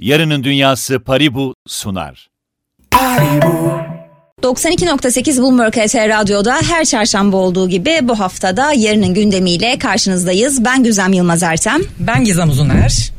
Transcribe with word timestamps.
Yarının 0.00 0.44
Dünyası 0.44 1.00
Paribu 1.00 1.54
sunar. 1.66 2.28
92.8 4.42 5.38
Bloomberg 5.42 5.74
HT 5.76 5.94
Radyo'da 5.94 6.54
her 6.68 6.84
çarşamba 6.84 7.36
olduğu 7.36 7.68
gibi 7.68 7.98
bu 8.02 8.20
haftada 8.20 8.72
yarının 8.72 9.14
gündemiyle 9.14 9.78
karşınızdayız. 9.78 10.64
Ben 10.64 10.84
Güzem 10.84 11.12
Yılmaz 11.12 11.42
Ertem. 11.42 11.80
Ben 11.98 12.24
Gizem 12.24 12.48
Uzuner. 12.50 13.10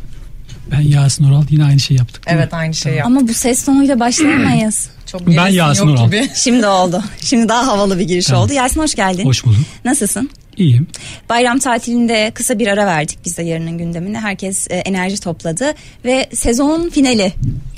Ben 0.72 0.80
Yasin 0.82 1.24
Oral 1.24 1.44
yine 1.50 1.64
aynı 1.66 1.80
şey 1.80 1.98
yaptık. 1.98 2.24
Evet 2.28 2.54
aynı 2.54 2.74
şey 2.74 2.94
yaptık. 2.94 3.18
Ama 3.18 3.28
bu 3.28 3.34
ses 3.34 3.66
tonuyla 3.66 4.00
başlayamayız. 4.00 4.90
Çok 5.06 5.28
Ben 5.28 5.48
Yasin 5.48 5.88
yok 5.88 5.98
Ural. 6.00 6.06
gibi. 6.08 6.30
Şimdi 6.36 6.68
oldu. 6.68 7.04
Şimdi 7.22 7.50
daha 7.50 7.68
havalı 7.68 8.00
bir 8.00 8.04
giriş 8.08 8.26
Tamam. 8.26 8.44
oldu. 8.44 8.54
Yasin 8.54 8.82
hoş 8.82 8.96
geldin. 8.96 9.26
Hoş 9.26 9.46
bulduk. 9.46 9.60
Nasılsın? 9.86 10.30
İyiyim. 10.58 10.88
Bayram 11.30 11.60
tatilinde 11.60 12.32
kısa 12.34 12.60
bir 12.60 12.68
ara 12.68 12.86
verdik 12.86 13.20
biz 13.26 13.38
de 13.38 13.44
yarının 13.44 13.78
gündemine. 13.78 14.20
Herkes 14.20 14.68
e, 14.72 14.76
enerji 14.76 15.20
topladı 15.20 15.74
ve 16.06 16.30
sezon 16.34 16.90
finali 16.90 17.34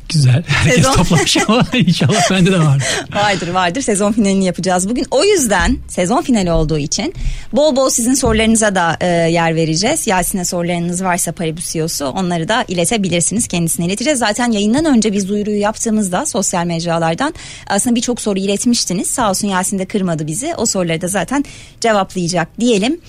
Güzel. 0.10 0.44
Herkes 0.48 0.76
Sezon- 0.86 0.96
toplamış 0.96 1.38
ama 1.38 1.66
inşallah 1.74 2.32
bende 2.32 2.52
de 2.52 2.60
var. 2.60 2.84
vardır 3.16 3.48
vardır. 3.48 3.82
Sezon 3.82 4.12
finalini 4.12 4.46
yapacağız 4.46 4.90
bugün. 4.90 5.06
O 5.12 5.24
yüzden 5.24 5.78
sezon 5.88 6.22
finali 6.22 6.52
olduğu 6.52 6.78
için 6.78 7.14
bol 7.54 7.76
bol 7.76 7.90
sizin 7.90 8.14
sorularınıza 8.14 8.76
da 8.76 8.98
e, 9.02 9.08
yer 9.08 9.56
vereceğiz. 9.56 10.08
Yasin'e 10.08 10.46
sorularınız 10.46 11.04
varsa 11.04 11.32
Paribus 11.32 11.72
CEO'su 11.74 12.06
onları 12.06 12.48
da 12.48 12.66
iletebilirsiniz. 12.68 13.48
Kendisine 13.48 13.86
ileteceğiz. 13.86 14.20
Zaten 14.20 14.52
yayından 14.52 14.86
önce 14.86 15.14
biz 15.14 15.30
duyuruyu 15.30 15.60
yaptığımızda 15.60 16.26
sosyal 16.26 16.66
mecralardan 16.66 17.34
aslında 17.68 17.96
birçok 17.96 18.22
soru 18.22 18.40
iletmiştiniz. 18.40 19.08
Sağ 19.10 19.30
olsun 19.30 19.48
Yasin 19.48 19.80
de 19.80 19.86
kırmadı 19.86 20.28
bizi. 20.28 20.56
O 20.58 20.66
soruları 20.66 21.02
da 21.02 21.08
zaten 21.08 21.46
cevaplayacak 21.82 22.60
diyelim. 22.60 23.00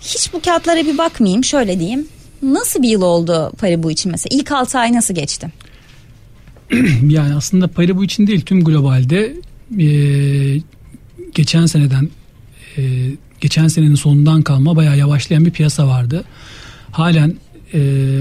Hiç 0.00 0.32
bu 0.32 0.40
kağıtlara 0.42 0.86
bir 0.86 0.98
bakmayayım. 0.98 1.44
Şöyle 1.44 1.78
diyeyim. 1.80 2.08
Nasıl 2.42 2.82
bir 2.82 2.88
yıl 2.88 3.02
oldu 3.02 3.52
Paribu 3.58 3.90
için 3.90 4.12
mesela? 4.12 4.36
İlk 4.36 4.52
6 4.52 4.78
ay 4.78 4.92
nasıl 4.92 5.14
geçti? 5.14 5.48
Yani 7.08 7.34
aslında 7.34 7.68
payı 7.68 7.96
bu 7.96 8.04
için 8.04 8.26
değil 8.26 8.40
tüm 8.40 8.64
globalde 8.64 9.32
e, 9.78 9.86
geçen 11.34 11.66
seneden 11.66 12.08
e, 12.76 12.82
geçen 13.40 13.68
senenin 13.68 13.94
sonundan 13.94 14.42
kalma 14.42 14.76
bayağı 14.76 14.98
yavaşlayan 14.98 15.44
bir 15.44 15.50
piyasa 15.50 15.88
vardı. 15.88 16.24
Halen 16.90 17.34
e, 17.74 17.80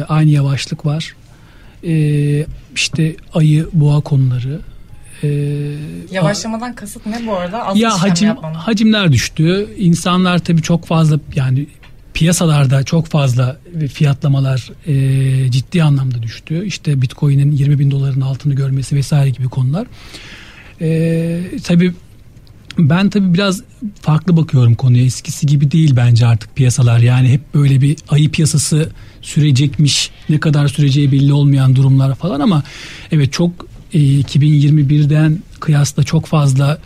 aynı 0.09 0.29
yavaşlık 0.29 0.85
var. 0.85 1.15
E, 1.83 2.45
işte 2.75 3.15
ayı 3.33 3.67
boğa 3.73 4.01
konuları. 4.01 4.61
E, 5.23 5.27
Yavaşlamadan 6.11 6.75
kasıt 6.75 7.05
ne 7.05 7.27
bu 7.27 7.33
arada? 7.33 7.65
Az 7.65 7.77
ya 7.77 8.03
hacim 8.03 8.35
hacimler 8.37 9.11
düştü. 9.11 9.69
İnsanlar 9.77 10.39
tabii 10.39 10.61
çok 10.61 10.85
fazla 10.85 11.19
yani 11.35 11.67
piyasalarda 12.19 12.83
çok 12.83 13.07
fazla 13.07 13.59
fiyatlamalar 13.93 14.71
e, 14.87 15.51
ciddi 15.51 15.83
anlamda 15.83 16.23
düştü. 16.23 16.65
İşte 16.65 17.01
Bitcoin'in 17.01 17.51
20 17.51 17.79
bin 17.79 17.91
doların 17.91 18.21
altını 18.21 18.53
görmesi 18.53 18.95
vesaire 18.95 19.29
gibi 19.29 19.47
konular. 19.47 19.87
E, 20.81 21.41
tabii 21.63 21.93
ben 22.77 23.09
tabii 23.09 23.33
biraz 23.33 23.61
farklı 24.01 24.37
bakıyorum 24.37 24.75
konuya. 24.75 25.05
Eskisi 25.05 25.47
gibi 25.47 25.71
değil 25.71 25.95
bence 25.95 26.27
artık 26.27 26.55
piyasalar. 26.55 26.99
Yani 26.99 27.29
hep 27.29 27.53
böyle 27.53 27.81
bir 27.81 27.97
ayı 28.09 28.31
piyasası 28.31 28.89
sürecekmiş. 29.21 30.11
Ne 30.29 30.39
kadar 30.39 30.67
süreceği 30.67 31.11
belli 31.11 31.33
olmayan 31.33 31.75
durumlar 31.75 32.15
falan 32.15 32.39
ama 32.39 32.63
evet 33.11 33.33
çok 33.33 33.51
e, 33.93 33.99
2021'den 33.99 35.39
kıyasla 35.59 36.03
çok 36.03 36.25
fazla 36.25 36.77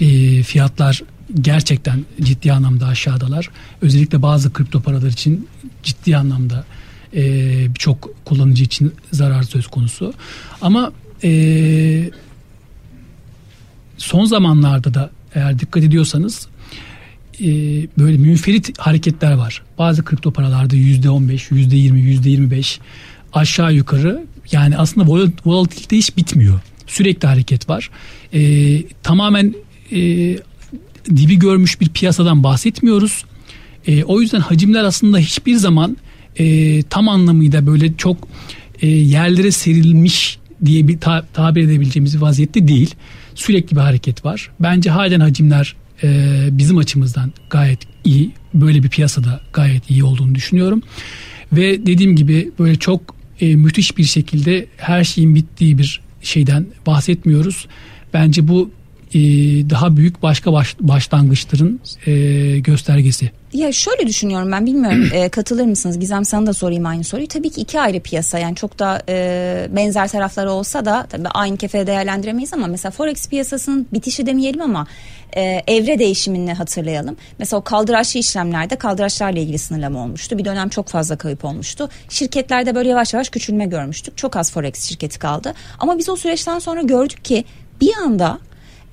e, 0.00 0.42
fiyatlar 0.42 1.02
gerçekten 1.40 2.04
ciddi 2.20 2.52
anlamda 2.52 2.86
aşağıdalar. 2.86 3.50
Özellikle 3.82 4.22
bazı 4.22 4.52
kripto 4.52 4.80
paralar 4.80 5.08
için 5.08 5.48
ciddi 5.82 6.16
anlamda 6.16 6.64
e, 7.16 7.22
birçok 7.74 8.24
kullanıcı 8.24 8.64
için 8.64 8.92
zarar 9.12 9.42
söz 9.42 9.66
konusu. 9.66 10.14
Ama 10.60 10.92
e, 11.24 12.10
son 13.96 14.24
zamanlarda 14.24 14.94
da 14.94 15.10
eğer 15.34 15.58
dikkat 15.58 15.82
ediyorsanız 15.82 16.48
e, 17.40 17.46
böyle 17.98 18.18
münferit 18.18 18.78
hareketler 18.78 19.32
var. 19.32 19.62
Bazı 19.78 20.04
kripto 20.04 20.30
paralarda 20.30 20.76
yüzde 20.76 21.10
on 21.10 21.28
beş, 21.28 21.50
yüzde 21.50 21.76
yirmi, 21.76 22.00
yüzde 22.00 22.30
yirmi 22.30 22.50
beş 22.50 22.80
aşağı 23.32 23.74
yukarı 23.74 24.26
yani 24.52 24.76
aslında 24.76 25.06
vol- 25.10 25.32
volatilite 25.44 25.96
hiç 25.96 26.16
bitmiyor. 26.16 26.60
Sürekli 26.86 27.28
hareket 27.28 27.68
var. 27.68 27.90
E, 28.32 28.82
tamamen 29.02 29.54
e, 29.92 30.00
dibi 31.16 31.38
görmüş 31.38 31.80
bir 31.80 31.88
piyasadan 31.88 32.44
bahsetmiyoruz. 32.44 33.24
E, 33.86 34.04
o 34.04 34.20
yüzden 34.20 34.40
hacimler 34.40 34.84
aslında 34.84 35.18
hiçbir 35.18 35.54
zaman 35.54 35.96
e, 36.38 36.82
tam 36.82 37.08
anlamıyla 37.08 37.66
böyle 37.66 37.96
çok 37.96 38.28
e, 38.82 38.86
yerlere 38.86 39.50
serilmiş 39.50 40.38
diye 40.64 40.88
bir 40.88 40.98
ta- 41.00 41.26
tabir 41.32 41.62
edebileceğimiz 41.62 42.16
bir 42.16 42.20
vaziyette 42.20 42.68
değil. 42.68 42.94
Sürekli 43.34 43.76
bir 43.76 43.80
hareket 43.80 44.24
var. 44.24 44.50
Bence 44.60 44.90
halen 44.90 45.20
hacimler 45.20 45.76
e, 46.02 46.48
bizim 46.50 46.78
açımızdan 46.78 47.32
gayet 47.50 47.78
iyi. 48.04 48.30
Böyle 48.54 48.82
bir 48.82 48.88
piyasada 48.88 49.40
gayet 49.52 49.90
iyi 49.90 50.04
olduğunu 50.04 50.34
düşünüyorum. 50.34 50.82
Ve 51.52 51.86
dediğim 51.86 52.16
gibi 52.16 52.50
böyle 52.58 52.76
çok 52.76 53.14
e, 53.40 53.56
müthiş 53.56 53.98
bir 53.98 54.04
şekilde 54.04 54.66
her 54.76 55.04
şeyin 55.04 55.34
bittiği 55.34 55.78
bir 55.78 56.00
şeyden 56.22 56.66
bahsetmiyoruz. 56.86 57.66
Bence 58.14 58.48
bu 58.48 58.70
e, 59.14 59.20
daha 59.70 59.96
büyük 59.96 60.22
başka 60.22 60.52
baş, 60.52 60.76
başlangıçların 60.80 61.80
e, 62.06 62.58
göstergesi. 62.58 63.30
Ya 63.52 63.72
şöyle 63.72 64.06
düşünüyorum 64.06 64.52
ben 64.52 64.66
bilmiyorum 64.66 65.08
e, 65.12 65.28
katılır 65.28 65.64
mısınız 65.64 65.98
Gizem 65.98 66.24
sana 66.24 66.46
da 66.46 66.52
sorayım 66.52 66.86
aynı 66.86 67.04
soruyu. 67.04 67.28
Tabii 67.28 67.50
ki 67.50 67.60
iki 67.60 67.80
ayrı 67.80 68.00
piyasa 68.00 68.38
yani 68.38 68.56
çok 68.56 68.78
da 68.78 69.02
e, 69.08 69.68
benzer 69.76 70.08
tarafları 70.08 70.50
olsa 70.50 70.84
da 70.84 71.06
tabii 71.10 71.28
aynı 71.28 71.56
kefeye 71.56 71.86
değerlendiremeyiz 71.86 72.54
ama 72.54 72.66
mesela 72.66 72.92
Forex 72.92 73.28
piyasasının 73.28 73.86
bitişi 73.92 74.26
demeyelim 74.26 74.60
ama 74.60 74.86
e, 75.36 75.62
evre 75.66 75.98
değişimini 75.98 76.54
hatırlayalım. 76.54 77.16
Mesela 77.38 77.60
o 77.60 77.64
kaldıraçlı 77.64 78.20
işlemlerde 78.20 78.76
kaldıraçlarla 78.76 79.40
ilgili 79.40 79.58
sınırlama 79.58 80.04
olmuştu. 80.04 80.38
Bir 80.38 80.44
dönem 80.44 80.68
çok 80.68 80.88
fazla 80.88 81.16
kayıp 81.16 81.44
olmuştu. 81.44 81.88
Şirketlerde 82.08 82.74
böyle 82.74 82.88
yavaş 82.88 83.14
yavaş 83.14 83.28
küçülme 83.28 83.66
görmüştük. 83.66 84.16
Çok 84.16 84.36
az 84.36 84.52
Forex 84.52 84.88
şirketi 84.88 85.18
kaldı. 85.18 85.54
Ama 85.78 85.98
biz 85.98 86.08
o 86.08 86.16
süreçten 86.16 86.58
sonra 86.58 86.82
gördük 86.82 87.24
ki 87.24 87.44
bir 87.80 87.92
anda 88.04 88.38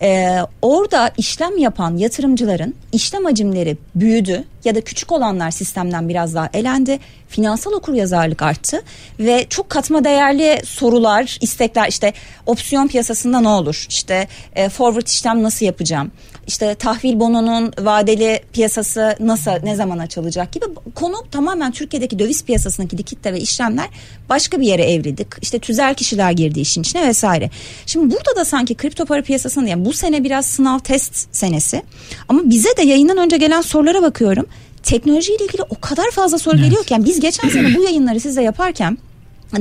ee, 0.02 0.38
orada 0.62 1.12
işlem 1.18 1.58
yapan 1.58 1.98
yatırımcıların 1.98 2.76
işlem 2.92 3.26
hacimleri 3.26 3.78
büyüdü 3.96 4.44
ya 4.66 4.76
da 4.76 4.82
küçük 4.82 5.12
olanlar 5.12 5.52
sistemden 5.52 6.10
biraz 6.10 6.36
daha 6.36 6.50
elendi. 6.54 7.00
Finansal 7.28 7.72
okuryazarlık 7.72 8.42
arttı 8.42 8.84
ve 9.20 9.46
çok 9.50 9.70
katma 9.70 10.04
değerli 10.04 10.62
sorular, 10.66 11.38
istekler 11.42 11.88
işte 11.88 12.14
opsiyon 12.46 12.88
piyasasında 12.88 13.42
ne 13.42 13.48
olur? 13.48 13.86
İşte 13.90 14.28
e, 14.56 14.70
forward 14.70 15.08
işlem 15.08 15.44
nasıl 15.44 15.66
yapacağım? 15.66 16.12
İşte 16.48 16.76
tahvil 16.76 17.20
bononun 17.20 17.74
vadeli 17.80 18.40
piyasası 18.54 19.16
nasıl 19.20 19.52
ne 19.64 19.76
zaman 19.76 19.98
açılacak 19.98 20.52
gibi 20.52 20.66
konu 20.96 21.16
tamamen 21.32 21.72
Türkiye'deki 21.72 22.20
döviz 22.20 22.44
piyasasındaki 22.46 22.98
likitte 22.98 23.34
ve 23.34 23.40
işlemler 23.40 23.90
başka 24.30 24.60
bir 24.60 24.68
yere 24.68 24.84
evrildi. 24.84 25.28
İşte 25.42 25.60
tüzel 25.60 25.96
kişiler 25.96 26.32
girdi 26.32 26.60
işin 26.60 26.82
içine 26.82 27.08
vesaire. 27.08 27.50
Şimdi 27.86 28.16
burada 28.16 28.36
da 28.36 28.46
sanki 28.46 28.76
kripto 28.76 29.06
para 29.06 29.22
piyasasında 29.22 29.70
yani 29.70 29.86
bu 29.86 29.94
sene 29.94 30.24
biraz 30.24 30.46
sınav 30.46 30.80
test 30.80 31.36
senesi. 31.36 31.82
Ama 32.30 32.42
bize 32.46 32.78
de 32.78 32.82
yayından 32.82 33.18
önce 33.18 33.38
gelen 33.38 33.62
sorulara 33.62 34.02
bakıyorum. 34.02 34.46
Teknolojiyle 34.86 35.46
ilgili 35.46 35.64
o 35.70 35.80
kadar 35.82 36.12
fazla 36.12 36.38
soru 36.38 36.56
Evet. 36.56 36.66
geliyor 36.66 36.84
ki 36.84 36.94
yani 36.94 37.06
biz 37.06 37.20
geçen 37.20 37.50
sene 37.50 37.76
bu 37.76 37.84
yayınları 37.84 38.20
size 38.20 38.42
yaparken 38.42 38.98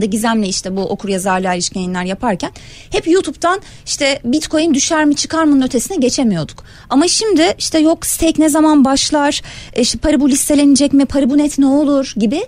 da 0.01 0.05
Gizem'le 0.05 0.43
işte 0.43 0.77
bu 0.77 0.83
okur 0.83 1.09
yazarlığa 1.09 1.55
ilişkin 1.55 1.81
yayınlar 1.81 2.05
yaparken 2.05 2.53
hep 2.91 3.09
YouTube'dan 3.09 3.61
işte 3.87 4.21
Bitcoin 4.25 4.75
düşer 4.75 5.05
mi 5.05 5.17
çıkar 5.17 5.45
mı'nın 5.45 5.67
ötesine 5.67 5.97
geçemiyorduk. 5.97 6.65
Ama 6.91 7.09
şimdi 7.09 7.55
işte 7.59 7.79
yok 7.79 8.07
stake 8.07 8.43
ne 8.43 8.49
zaman 8.49 8.85
başlar, 8.85 9.43
e, 9.73 9.81
işte 9.81 9.99
Paribu 9.99 10.29
listelenecek 10.29 10.93
mi, 10.93 11.05
Paribu 11.05 11.39
net 11.39 11.59
ne 11.59 11.67
olur 11.67 12.13
gibi 12.17 12.47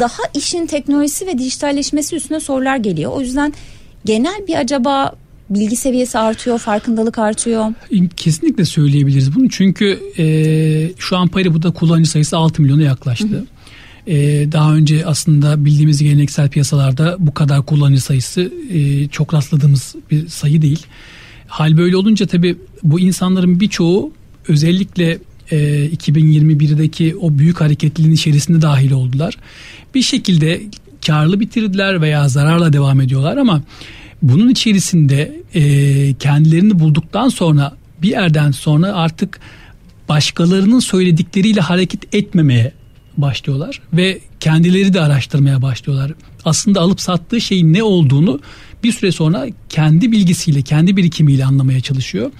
daha 0.00 0.22
işin 0.34 0.66
teknolojisi 0.66 1.26
ve 1.26 1.38
dijitalleşmesi 1.38 2.16
üstüne 2.16 2.40
sorular 2.40 2.76
geliyor. 2.76 3.12
O 3.12 3.20
yüzden 3.20 3.52
genel 4.04 4.46
bir 4.46 4.54
acaba 4.54 5.14
bilgi 5.50 5.76
seviyesi 5.76 6.18
artıyor, 6.18 6.58
farkındalık 6.58 7.18
artıyor. 7.18 7.72
Kesinlikle 8.16 8.64
söyleyebiliriz 8.64 9.34
bunu 9.34 9.48
çünkü 9.48 10.00
e, 10.18 10.92
şu 10.98 11.16
an 11.16 11.28
Paribu'da 11.28 11.70
kullanıcı 11.70 12.10
sayısı 12.10 12.36
6 12.36 12.62
milyona 12.62 12.82
yaklaştı. 12.82 13.46
E, 14.06 14.16
daha 14.52 14.74
önce 14.74 15.06
aslında 15.06 15.64
bildiğimiz 15.64 16.02
geleneksel 16.02 16.48
piyasalarda 16.48 17.16
bu 17.18 17.34
kadar 17.34 17.62
kullanıcı 17.66 18.02
sayısı 18.02 18.52
e, 18.72 19.08
çok 19.08 19.34
rastladığımız 19.34 19.94
bir 20.10 20.28
sayı 20.28 20.62
değil. 20.62 20.86
Hal 21.46 21.76
böyle 21.76 21.96
olunca 21.96 22.26
tabii 22.26 22.56
bu 22.82 23.00
insanların 23.00 23.60
birçoğu 23.60 24.12
özellikle 24.48 25.18
e, 25.50 25.86
2021'deki 25.86 27.16
o 27.16 27.38
büyük 27.38 27.60
hareketliliğin 27.60 28.14
içerisinde 28.14 28.62
dahil 28.62 28.90
oldular. 28.90 29.34
Bir 29.94 30.02
şekilde 30.02 30.60
karlı 31.06 31.40
bitirdiler 31.40 32.00
veya 32.00 32.28
zararla 32.28 32.72
devam 32.72 33.00
ediyorlar 33.00 33.36
ama 33.36 33.62
bunun 34.22 34.48
içerisinde 34.48 35.42
e, 35.54 36.14
kendilerini 36.14 36.78
bulduktan 36.78 37.28
sonra 37.28 37.76
bir 38.02 38.08
yerden 38.08 38.50
sonra 38.50 38.92
artık 38.92 39.40
başkalarının 40.08 40.78
söyledikleriyle 40.78 41.60
hareket 41.60 42.14
etmemeye 42.14 42.72
başlıyorlar 43.16 43.80
ve 43.92 44.20
kendileri 44.40 44.94
de 44.94 45.00
araştırmaya 45.00 45.62
başlıyorlar. 45.62 46.12
Aslında 46.44 46.80
alıp 46.80 47.00
sattığı 47.00 47.40
şeyin 47.40 47.72
ne 47.72 47.82
olduğunu 47.82 48.40
bir 48.84 48.92
süre 48.92 49.12
sonra 49.12 49.46
kendi 49.68 50.12
bilgisiyle, 50.12 50.62
kendi 50.62 50.96
birikimiyle 50.96 51.44
anlamaya 51.44 51.80
çalışıyor. 51.80 52.30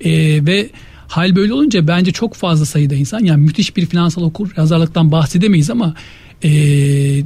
E, 0.00 0.10
ve 0.46 0.70
hal 1.08 1.36
böyle 1.36 1.52
olunca 1.52 1.88
bence 1.88 2.12
çok 2.12 2.34
fazla 2.34 2.66
sayıda 2.66 2.94
insan 2.94 3.24
yani 3.24 3.42
müthiş 3.42 3.76
bir 3.76 3.86
finansal 3.86 4.22
okur 4.22 4.50
yazarlıktan 4.56 5.12
bahsedemeyiz 5.12 5.70
ama 5.70 5.94
e, 6.42 6.50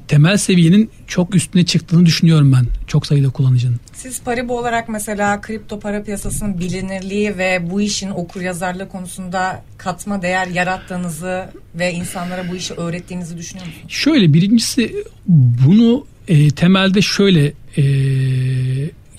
temel 0.09 0.37
seviyenin 0.37 0.91
çok 1.07 1.35
üstüne 1.35 1.65
çıktığını 1.65 2.07
düşünüyorum 2.07 2.53
ben 2.53 2.67
çok 2.87 3.07
sayıda 3.07 3.31
kullanıcının. 3.31 3.81
Siz 3.93 4.21
Paribu 4.23 4.59
olarak 4.59 4.89
mesela 4.89 5.41
kripto 5.41 5.81
para 5.81 6.03
piyasasının 6.03 6.59
bilinirliği 6.59 7.39
ve 7.39 7.71
bu 7.71 7.81
işin 7.81 8.11
okur 8.11 8.41
yazarlığı 8.41 8.89
konusunda 8.89 9.63
katma 9.79 10.23
değer 10.23 10.47
yarattığınızı 10.47 11.45
ve 11.75 11.93
insanlara 11.93 12.51
bu 12.51 12.57
işi 12.57 12.75
öğrettiğinizi 12.75 13.39
düşünüyor 13.39 13.67
musunuz? 13.67 13.87
Şöyle 13.89 14.33
birincisi 14.33 15.05
bunu 15.67 16.07
e, 16.29 16.51
temelde 16.51 17.03
şöyle 17.03 17.53
e, 17.77 17.83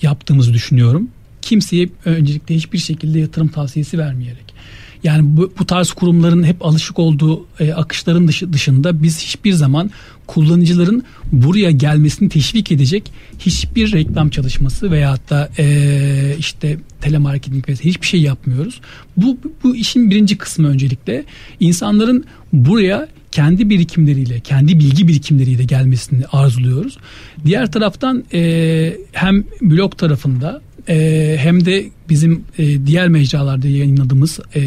yaptığımızı 0.02 0.54
düşünüyorum. 0.54 1.08
Kimseye 1.42 1.88
öncelikle 2.04 2.54
hiçbir 2.54 2.78
şekilde 2.78 3.18
yatırım 3.18 3.48
tavsiyesi 3.48 3.98
vermeyerek. 3.98 4.47
Yani 5.04 5.36
bu, 5.36 5.52
bu 5.58 5.66
tarz 5.66 5.92
kurumların 5.92 6.44
hep 6.44 6.66
alışık 6.66 6.98
olduğu 6.98 7.46
e, 7.60 7.72
akışların 7.72 8.28
dışı, 8.28 8.52
dışında 8.52 9.02
biz 9.02 9.20
hiçbir 9.22 9.52
zaman 9.52 9.90
kullanıcıların 10.26 11.02
buraya 11.32 11.70
gelmesini 11.70 12.28
teşvik 12.28 12.72
edecek 12.72 13.12
hiçbir 13.38 13.92
reklam 13.92 14.30
çalışması 14.30 14.90
veya 14.90 15.16
da 15.30 15.50
e, 15.58 16.36
işte 16.38 16.78
telemarketing 17.00 17.68
vesaire 17.68 17.88
hiçbir 17.88 18.06
şey 18.06 18.20
yapmıyoruz. 18.20 18.80
Bu, 19.16 19.38
bu 19.64 19.76
işin 19.76 20.10
birinci 20.10 20.38
kısmı 20.38 20.68
öncelikle 20.68 21.24
insanların 21.60 22.24
buraya 22.52 23.08
kendi 23.32 23.70
birikimleriyle, 23.70 24.40
kendi 24.40 24.78
bilgi 24.78 25.08
birikimleriyle 25.08 25.64
gelmesini 25.64 26.26
arzuluyoruz. 26.32 26.98
Diğer 27.44 27.72
taraftan 27.72 28.24
e, 28.32 28.96
hem 29.12 29.44
blog 29.62 29.98
tarafında 29.98 30.60
e, 30.88 31.36
hem 31.38 31.64
de 31.64 31.86
bizim 32.08 32.44
e, 32.58 32.86
diğer 32.86 33.08
mecralarda 33.08 33.68
yayınladığımız 33.68 34.40
e, 34.56 34.62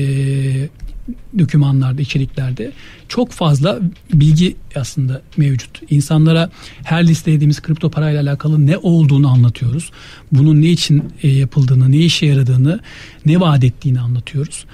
dokümanlarda, 1.39 2.01
içeriklerde 2.01 2.71
çok 3.07 3.31
fazla 3.31 3.79
bilgi 4.13 4.55
aslında 4.75 5.21
mevcut. 5.37 5.81
İnsanlara 5.89 6.49
her 6.83 7.07
listelediğimiz 7.07 7.61
kripto 7.61 7.91
parayla 7.91 8.21
alakalı 8.21 8.67
ne 8.67 8.77
olduğunu 8.77 9.31
anlatıyoruz. 9.31 9.91
Bunun 10.31 10.61
ne 10.61 10.67
için 10.67 11.03
e, 11.23 11.27
yapıldığını, 11.27 11.91
ne 11.91 11.97
işe 11.97 12.25
yaradığını, 12.25 12.79
ne 13.25 13.39
vaat 13.39 13.63
ettiğini 13.63 13.99
anlatıyoruz. 13.99 14.65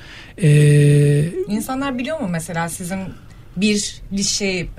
Ee, 0.41 1.29
İnsanlar 1.49 1.97
biliyor 1.97 2.19
mu 2.19 2.27
mesela 2.31 2.69
sizin 2.69 2.99
bir 3.57 4.23
şey, 4.23 4.69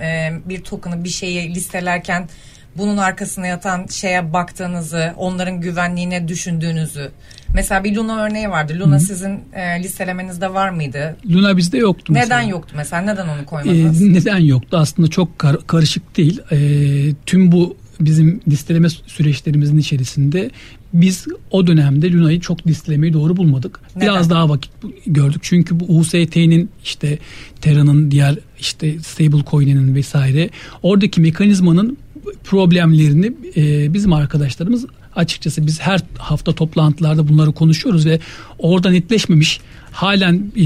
bir 0.45 0.61
token'ı, 0.61 1.03
bir 1.03 1.09
şeyi 1.09 1.55
listelerken 1.55 2.29
bunun 2.77 2.97
arkasına 2.97 3.47
yatan 3.47 3.85
şeye 3.87 4.33
baktığınızı, 4.33 5.13
onların 5.17 5.61
güvenliğine 5.61 6.27
düşündüğünüzü. 6.27 7.11
Mesela 7.53 7.83
bir 7.83 7.95
Luna 7.95 8.23
örneği 8.23 8.49
vardı. 8.49 8.73
Luna 8.79 8.91
Hı-hı. 8.91 8.99
sizin 8.99 9.39
e, 9.53 9.83
listelemenizde 9.83 10.53
var 10.53 10.69
mıydı? 10.69 11.15
Luna 11.29 11.57
bizde 11.57 11.77
yoktu 11.77 12.13
mesela. 12.13 12.39
Neden 12.39 12.49
yoktu 12.49 12.73
mesela? 12.77 13.01
Neden 13.01 13.27
onu 13.27 13.45
koymadınız? 13.45 14.01
Ee, 14.01 14.13
neden 14.13 14.37
yoktu? 14.37 14.77
Aslında 14.77 15.07
çok 15.07 15.39
kar- 15.39 15.67
karışık 15.67 16.17
değil. 16.17 16.41
Ee, 16.51 17.13
tüm 17.25 17.51
bu 17.51 17.77
bizim 17.99 18.41
listeleme 18.47 18.89
süreçlerimizin 18.89 19.77
içerisinde 19.77 20.51
biz 20.93 21.25
o 21.51 21.67
dönemde 21.67 22.11
Luna'yı 22.11 22.39
çok 22.39 22.67
listelemeyi 22.67 23.13
doğru 23.13 23.37
bulmadık. 23.37 23.79
Neden? 23.95 24.07
Biraz 24.07 24.29
daha 24.29 24.49
vakit 24.49 24.71
gördük. 25.07 25.41
Çünkü 25.43 25.79
bu 25.79 25.97
UST'nin 25.97 26.69
işte 26.83 27.17
Terra'nın 27.61 28.11
diğer 28.11 28.35
işte 28.59 28.99
stable 28.99 29.43
coin'inin 29.51 29.95
vesaire 29.95 30.49
oradaki 30.83 31.21
mekanizmanın 31.21 31.97
problemlerini 32.43 33.31
e, 33.55 33.93
bizim 33.93 34.13
arkadaşlarımız 34.13 34.85
açıkçası 35.15 35.67
biz 35.67 35.79
her 35.81 35.99
hafta 36.17 36.53
toplantılarda 36.53 37.27
bunları 37.27 37.51
konuşuyoruz 37.51 38.05
ve 38.05 38.19
orada 38.59 38.89
netleşmemiş 38.89 39.61
halen 39.91 40.35
e, 40.35 40.65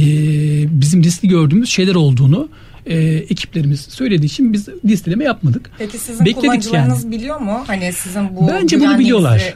bizim 0.81 1.03
riskli 1.03 1.27
gördüğümüz 1.27 1.69
şeyler 1.69 1.95
olduğunu 1.95 2.50
e, 2.85 2.97
ekiplerimiz 3.05 3.81
söylediği 3.81 4.25
için 4.25 4.53
biz 4.53 4.69
listeleme 4.85 5.23
yapmadık. 5.23 5.71
Peki 5.77 5.97
sizin 5.97 6.25
Bekledik 6.25 6.41
kullanıcılarınız 6.41 7.03
yani. 7.03 7.15
biliyor 7.15 7.39
mu? 7.39 7.63
Hani 7.67 7.94
sizin 7.94 8.35
bu 8.35 8.47
Bence 8.47 8.79
bunu 8.79 8.99
biliyorlar. 8.99 9.56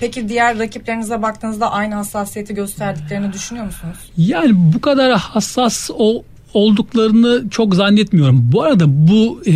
Peki 0.00 0.28
diğer 0.28 0.58
rakiplerinize 0.58 1.22
baktığınızda 1.22 1.72
aynı 1.72 1.94
hassasiyeti 1.94 2.54
gösterdiklerini 2.54 3.32
düşünüyor 3.32 3.66
musunuz? 3.66 3.96
Yani 4.16 4.52
bu 4.54 4.80
kadar 4.80 5.18
hassas 5.18 5.90
o 5.98 6.22
olduklarını 6.54 7.50
çok 7.50 7.74
zannetmiyorum. 7.74 8.52
Bu 8.52 8.62
arada 8.62 8.84
bu 9.08 9.42
e, 9.46 9.52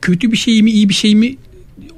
kötü 0.00 0.32
bir 0.32 0.36
şey 0.36 0.62
mi 0.62 0.70
iyi 0.70 0.88
bir 0.88 0.94
şey 0.94 1.14
mi 1.14 1.36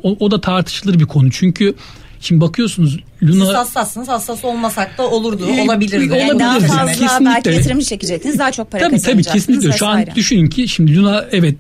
o, 0.03 0.17
o 0.21 0.31
da 0.31 0.41
tartışılır 0.41 0.99
bir 0.99 1.07
konu. 1.07 1.31
Çünkü 1.31 1.75
Şimdi 2.21 2.41
bakıyorsunuz 2.41 3.01
Luna... 3.23 3.47
Siz 3.47 3.55
hassassınız. 3.55 4.09
Hassas 4.09 4.45
olmasak 4.45 4.99
da 4.99 5.11
olurdu. 5.11 5.47
E, 5.49 5.63
olabilirdi. 5.63 6.17
Yani 6.17 6.39
daha 6.39 6.61
fazla 6.61 6.87
kesinlikle. 6.87 7.25
belki 7.25 7.51
yatırımcı 7.51 7.87
çekecektiniz. 7.87 8.39
Daha 8.39 8.53
çok 8.53 8.71
para 8.71 8.83
tabii, 8.83 8.93
kazanacaktınız. 8.93 9.47
Tabii 9.47 9.57
kesinlikle. 9.57 9.79
Şu 9.79 9.87
an 9.87 10.05
düşünün 10.15 10.49
ki 10.49 10.69
şimdi 10.69 10.97
Luna 10.97 11.25
evet 11.33 11.57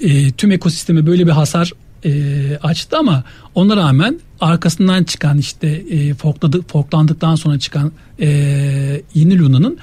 e, 0.00 0.30
tüm 0.30 0.52
ekosisteme 0.52 1.06
böyle 1.06 1.26
bir 1.26 1.32
hasar 1.32 1.72
e, 2.04 2.12
açtı 2.62 2.98
ama 2.98 3.24
ona 3.54 3.76
rağmen 3.76 4.20
arkasından 4.40 5.04
çıkan 5.04 5.38
işte 5.38 5.68
e, 5.68 6.14
forkladı, 6.14 6.62
forklandıktan 6.62 7.34
sonra 7.34 7.58
çıkan 7.58 7.92
e, 8.20 8.28
yeni 9.14 9.38
Luna'nın 9.38 9.78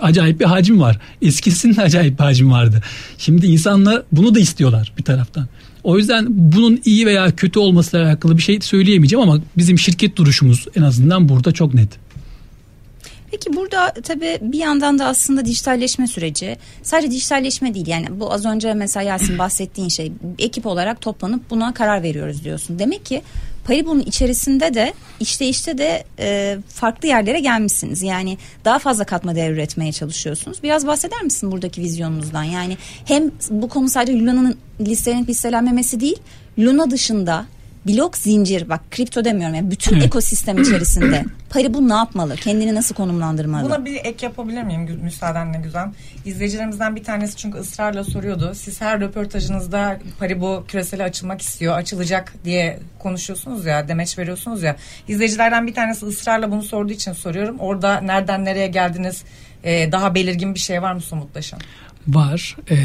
acayip 0.00 0.40
bir 0.40 0.44
hacim 0.44 0.80
var. 0.80 0.98
Eskisinin 1.22 1.76
acayip 1.76 2.18
bir 2.18 2.24
hacim 2.24 2.50
vardı. 2.50 2.82
Şimdi 3.18 3.46
insanlar 3.46 4.02
bunu 4.12 4.34
da 4.34 4.40
istiyorlar 4.40 4.92
bir 4.98 5.02
taraftan. 5.02 5.46
O 5.84 5.98
yüzden 5.98 6.26
bunun 6.28 6.80
iyi 6.84 7.06
veya 7.06 7.36
kötü 7.36 7.58
olmasıyla 7.58 8.06
alakalı 8.06 8.36
bir 8.36 8.42
şey 8.42 8.60
söyleyemeyeceğim 8.60 9.28
ama 9.28 9.40
bizim 9.56 9.78
şirket 9.78 10.16
duruşumuz 10.16 10.66
en 10.76 10.82
azından 10.82 11.28
burada 11.28 11.52
çok 11.52 11.74
net. 11.74 11.88
Peki 13.30 13.56
burada 13.56 13.92
tabii 14.02 14.38
bir 14.42 14.58
yandan 14.58 14.98
da 14.98 15.06
aslında 15.06 15.44
dijitalleşme 15.44 16.06
süreci 16.06 16.56
sadece 16.82 17.10
dijitalleşme 17.10 17.74
değil 17.74 17.86
yani 17.86 18.06
bu 18.10 18.32
az 18.32 18.46
önce 18.46 18.74
mesela 18.74 19.04
Yasin 19.04 19.38
bahsettiğin 19.38 19.88
şey 19.88 20.12
ekip 20.38 20.66
olarak 20.66 21.00
toplanıp 21.00 21.50
buna 21.50 21.74
karar 21.74 22.02
veriyoruz 22.02 22.44
diyorsun. 22.44 22.78
Demek 22.78 23.06
ki 23.06 23.22
Paribu'nun 23.64 24.00
içerisinde 24.00 24.74
de 24.74 24.94
işte 25.20 25.48
işte 25.48 25.78
de 25.78 26.04
e, 26.18 26.58
farklı 26.68 27.08
yerlere 27.08 27.40
gelmişsiniz. 27.40 28.02
Yani 28.02 28.38
daha 28.64 28.78
fazla 28.78 29.04
katma 29.04 29.34
değer 29.34 29.50
üretmeye 29.50 29.92
çalışıyorsunuz. 29.92 30.62
Biraz 30.62 30.86
bahseder 30.86 31.22
misin 31.22 31.52
buradaki 31.52 31.80
vizyonunuzdan? 31.80 32.42
Yani 32.44 32.76
hem 33.04 33.30
bu 33.50 33.68
konu 33.68 33.88
sadece 33.88 34.18
Luna'nın 34.18 34.56
listelenip 34.80 35.28
listelenmemesi 35.28 36.00
değil, 36.00 36.18
Luna 36.58 36.90
dışında 36.90 37.46
blok 37.86 38.16
zincir 38.16 38.68
bak 38.68 38.80
kripto 38.90 39.24
demiyorum 39.24 39.54
yani 39.54 39.70
bütün 39.70 40.00
ekosistem 40.00 40.62
içerisinde 40.62 41.24
Paribu 41.54 41.88
ne 41.88 41.94
yapmalı? 41.94 42.36
Kendini 42.36 42.74
nasıl 42.74 42.94
konumlandırmalı? 42.94 43.64
Buna 43.64 43.84
bir 43.84 43.94
ek 44.04 44.26
yapabilir 44.26 44.62
miyim 44.62 45.00
müsaadenle 45.02 45.58
güzel? 45.58 45.88
İzleyicilerimizden 46.24 46.96
bir 46.96 47.04
tanesi 47.04 47.36
çünkü 47.36 47.58
ısrarla 47.58 48.04
soruyordu. 48.04 48.52
Siz 48.54 48.80
her 48.80 49.00
röportajınızda 49.00 49.98
Paribu 50.18 50.64
küreseli 50.68 51.02
açılmak 51.02 51.42
istiyor, 51.42 51.76
açılacak 51.76 52.34
diye 52.44 52.78
konuşuyorsunuz 52.98 53.66
ya, 53.66 53.88
demeç 53.88 54.18
veriyorsunuz 54.18 54.62
ya. 54.62 54.76
İzleyicilerden 55.08 55.66
bir 55.66 55.74
tanesi 55.74 56.06
ısrarla 56.06 56.50
bunu 56.50 56.62
sorduğu 56.62 56.92
için 56.92 57.12
soruyorum. 57.12 57.58
Orada 57.58 58.00
nereden 58.00 58.44
nereye 58.44 58.66
geldiniz? 58.66 59.24
Ee, 59.64 59.92
daha 59.92 60.14
belirgin 60.14 60.54
bir 60.54 60.60
şey 60.60 60.82
var 60.82 60.92
mı 60.92 61.00
somutlaşan? 61.00 61.60
Var. 62.08 62.56
Ee, 62.70 62.76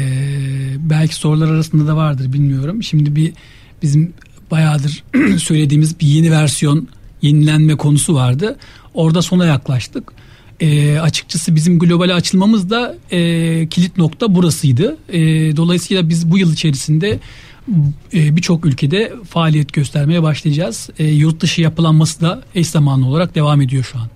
belki 0.78 1.14
sorular 1.14 1.48
arasında 1.48 1.92
da 1.92 1.96
vardır 1.96 2.32
bilmiyorum. 2.32 2.82
Şimdi 2.82 3.16
bir 3.16 3.32
bizim 3.82 4.14
bayağıdır 4.50 5.04
söylediğimiz 5.38 6.00
bir 6.00 6.06
yeni 6.06 6.30
versiyon 6.30 6.88
yenilenme 7.22 7.76
konusu 7.76 8.14
vardı. 8.14 8.56
Orada 8.94 9.22
sona 9.22 9.46
yaklaştık. 9.46 10.12
E, 10.60 10.98
açıkçası 10.98 11.54
bizim 11.56 11.78
globale 11.78 12.14
açılmamız 12.14 12.70
da 12.70 12.96
e, 13.10 13.18
kilit 13.68 13.96
nokta 13.98 14.34
burasıydı. 14.34 14.96
E, 15.08 15.20
dolayısıyla 15.56 16.08
biz 16.08 16.30
bu 16.30 16.38
yıl 16.38 16.52
içerisinde 16.52 17.18
e, 18.14 18.36
birçok 18.36 18.66
ülkede 18.66 19.12
faaliyet 19.30 19.72
göstermeye 19.72 20.22
başlayacağız. 20.22 20.90
E, 20.98 21.04
yurt 21.04 21.40
dışı 21.40 21.60
yapılanması 21.60 22.20
da 22.20 22.42
eş 22.54 22.66
zamanlı 22.66 23.06
olarak 23.06 23.34
devam 23.34 23.60
ediyor 23.60 23.84
şu 23.92 23.98
an. 23.98 24.08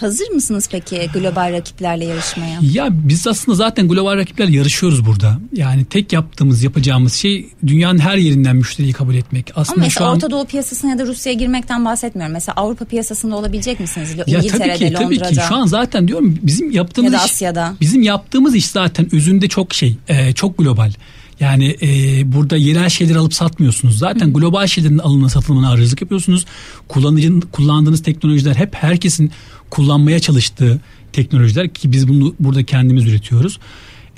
Hazır 0.00 0.30
mısınız 0.30 0.68
peki 0.70 1.10
global 1.14 1.52
rakiplerle 1.52 2.04
yarışmaya? 2.04 2.60
Ya 2.62 2.88
biz 2.90 3.26
aslında 3.26 3.56
zaten 3.56 3.88
global 3.88 4.16
rakiplerle 4.16 4.56
yarışıyoruz 4.56 5.06
burada. 5.06 5.38
Yani 5.52 5.84
tek 5.84 6.12
yaptığımız, 6.12 6.62
yapacağımız 6.62 7.14
şey 7.14 7.48
dünyanın 7.66 7.98
her 7.98 8.16
yerinden 8.16 8.56
müşteriyi 8.56 8.92
kabul 8.92 9.14
etmek. 9.14 9.52
Aslında 9.56 9.76
Ama 9.76 9.84
mesela 9.84 10.06
şu 10.06 10.10
an... 10.10 10.16
Orta 10.16 10.30
Doğu 10.30 10.46
piyasasına 10.46 10.90
ya 10.90 10.98
da 10.98 11.06
Rusya'ya 11.06 11.38
girmekten 11.38 11.84
bahsetmiyorum. 11.84 12.32
Mesela 12.32 12.56
Avrupa 12.56 12.84
piyasasında 12.84 13.36
olabilecek 13.36 13.80
misiniz? 13.80 14.14
Ya 14.26 14.38
İngiltere'de, 14.38 14.72
tabii 14.72 14.78
ki, 14.78 14.84
Londra'da. 14.84 15.24
Tabii 15.24 15.36
ki 15.38 15.42
şu 15.48 15.54
an 15.54 15.66
zaten 15.66 16.08
diyorum 16.08 16.38
bizim 16.42 16.70
yaptığımız 16.70 17.12
ya 17.12 17.18
da 17.18 17.24
Asya'da. 17.24 17.70
iş, 17.74 17.80
bizim 17.80 18.02
yaptığımız 18.02 18.54
iş 18.54 18.66
zaten 18.66 19.14
özünde 19.14 19.48
çok 19.48 19.74
şey, 19.74 19.96
e, 20.08 20.32
çok 20.32 20.58
global. 20.58 20.92
Yani 21.40 21.76
e, 21.82 22.32
burada 22.32 22.56
yerel 22.56 22.88
şeyleri 22.88 23.18
alıp 23.18 23.34
satmıyorsunuz. 23.34 23.98
Zaten 23.98 24.32
global 24.32 24.66
şeylerin 24.66 24.98
alımına 24.98 25.28
satılımına 25.28 25.70
arızlık 25.70 26.00
yapıyorsunuz. 26.00 26.44
Kullanıcının 26.88 27.40
kullandığınız 27.40 28.02
teknolojiler 28.02 28.54
hep 28.54 28.74
herkesin 28.74 29.30
kullanmaya 29.70 30.20
çalıştığı 30.20 30.80
teknolojiler 31.12 31.68
ki 31.68 31.92
biz 31.92 32.08
bunu 32.08 32.34
burada 32.40 32.64
kendimiz 32.64 33.06
üretiyoruz. 33.06 33.58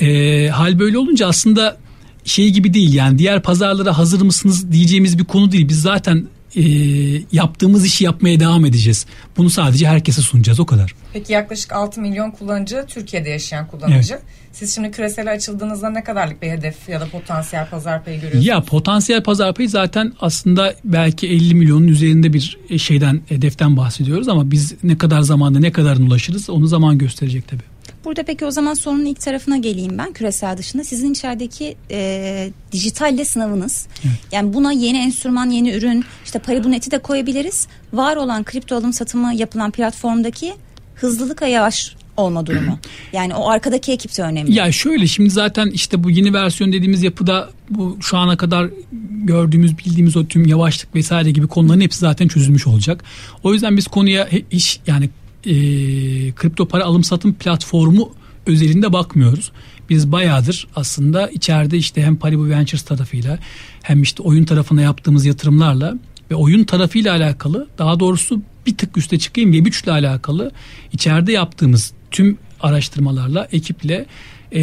E, 0.00 0.48
hal 0.48 0.78
böyle 0.78 0.98
olunca 0.98 1.26
aslında 1.26 1.76
şey 2.24 2.50
gibi 2.50 2.74
değil 2.74 2.94
yani 2.94 3.18
diğer 3.18 3.42
pazarlara 3.42 3.98
hazır 3.98 4.20
mısınız 4.22 4.72
diyeceğimiz 4.72 5.18
bir 5.18 5.24
konu 5.24 5.52
değil. 5.52 5.68
Biz 5.68 5.82
zaten 5.82 6.26
e, 6.57 6.62
yaptığımız 7.33 7.85
işi 7.85 8.04
yapmaya 8.04 8.40
devam 8.40 8.64
edeceğiz. 8.64 9.07
Bunu 9.37 9.50
sadece 9.50 9.87
herkese 9.87 10.23
sunacağız 10.23 10.61
o 10.61 10.66
kadar. 10.66 10.95
Peki 11.12 11.33
yaklaşık 11.33 11.73
6 11.73 12.00
milyon 12.00 12.30
kullanıcı 12.30 12.85
Türkiye'de 12.88 13.30
yaşayan 13.30 13.66
kullanıcı. 13.66 14.14
Evet. 14.14 14.23
Siz 14.52 14.75
şimdi 14.75 14.90
küresel 14.90 15.33
açıldığınızda 15.33 15.90
ne 15.90 16.04
kadarlık 16.04 16.42
bir 16.42 16.50
hedef 16.50 16.88
ya 16.88 17.00
da 17.00 17.07
potansiyel 17.07 17.69
pazar 17.69 18.04
payı 18.04 18.16
görüyorsunuz? 18.16 18.47
Ya 18.47 18.61
potansiyel 18.61 19.23
pazar 19.23 19.54
payı 19.54 19.69
zaten 19.69 20.12
aslında 20.21 20.75
belki 20.85 21.28
50 21.28 21.54
milyonun 21.54 21.88
üzerinde 21.88 22.33
bir 22.33 22.59
şeyden 22.78 23.21
hedeften 23.28 23.76
bahsediyoruz 23.76 24.28
ama 24.28 24.50
biz 24.50 24.75
ne 24.83 24.99
kadar 24.99 25.21
zamanda 25.21 25.59
ne 25.59 25.73
kadar 25.73 25.97
ulaşırız 25.97 26.50
onu 26.50 26.66
zaman 26.66 26.99
gösterecek 26.99 27.49
tabii. 27.49 27.69
Burada 28.04 28.23
peki 28.23 28.45
o 28.45 28.50
zaman 28.50 28.75
sorunun 28.75 29.04
ilk 29.04 29.21
tarafına 29.21 29.57
geleyim 29.57 29.99
ben 29.99 30.12
küresel 30.12 30.57
dışında. 30.57 30.85
Sizin 30.85 31.12
içerideki 31.12 31.76
e, 31.90 32.50
dijitalle 32.73 33.25
sınavınız. 33.25 33.87
Evet. 34.04 34.14
Yani 34.33 34.54
buna 34.54 34.73
yeni 34.73 34.99
enstrüman, 34.99 35.50
yeni 35.50 35.73
ürün, 35.73 36.04
işte 36.25 36.38
Paribunet'i 36.38 36.90
de 36.90 36.99
koyabiliriz. 36.99 37.66
Var 37.92 38.16
olan 38.16 38.45
kripto 38.45 38.76
alım 38.76 38.92
satımı 38.92 39.35
yapılan 39.35 39.71
platformdaki 39.71 40.54
hızlılık 40.95 41.42
ve 41.42 41.49
yavaş 41.49 41.95
olma 42.16 42.47
durumu. 42.47 42.78
Yani 43.12 43.35
o 43.35 43.49
arkadaki 43.49 43.92
ekip 43.92 44.19
de 44.19 44.23
önemli. 44.23 44.54
Ya 44.54 44.73
şöyle 44.73 45.07
şimdi 45.07 45.30
zaten 45.30 45.71
işte 45.71 46.04
bu 46.04 46.11
yeni 46.11 46.35
versiyon 46.35 46.73
dediğimiz 46.73 47.02
yapıda 47.02 47.50
bu 47.71 47.99
şu 48.00 48.16
ana 48.16 48.37
kadar 48.37 48.71
gördüğümüz 49.25 49.78
bildiğimiz 49.78 50.16
o 50.16 50.26
tüm 50.26 50.47
yavaşlık 50.47 50.95
vesaire 50.95 51.30
gibi 51.30 51.47
konuların 51.47 51.80
hepsi 51.80 51.99
zaten 51.99 52.28
çözülmüş 52.28 52.66
olacak. 52.66 53.04
O 53.42 53.52
yüzden 53.52 53.76
biz 53.76 53.87
konuya 53.87 54.28
iş 54.50 54.80
yani 54.87 55.11
e, 55.47 55.52
kripto 56.32 56.68
para 56.68 56.85
alım 56.85 57.04
satım 57.04 57.35
platformu 57.35 58.12
özelinde 58.47 58.92
bakmıyoruz. 58.92 59.52
Biz 59.90 60.12
bayağıdır 60.12 60.66
aslında 60.76 61.28
içeride 61.28 61.76
işte 61.76 62.02
hem 62.02 62.16
Paribu 62.16 62.49
Ventures 62.49 62.82
tarafıyla 62.82 63.38
hem 63.82 64.02
işte 64.02 64.23
oyun 64.23 64.44
tarafına 64.44 64.82
yaptığımız 64.82 65.26
yatırımlarla 65.26 65.99
ve 66.30 66.35
oyun 66.35 66.64
tarafıyla 66.64 67.14
alakalı 67.14 67.68
daha 67.78 68.00
doğrusu 68.00 68.42
bir 68.66 68.76
tık 68.76 68.97
üste 68.97 69.18
çıkayım 69.18 69.52
Web3 69.52 69.85
ile 69.85 69.92
alakalı 69.92 70.50
içeride 70.92 71.32
yaptığımız 71.32 71.92
tüm 72.11 72.38
araştırmalarla 72.61 73.49
ekiple 73.52 74.06
e, 74.54 74.62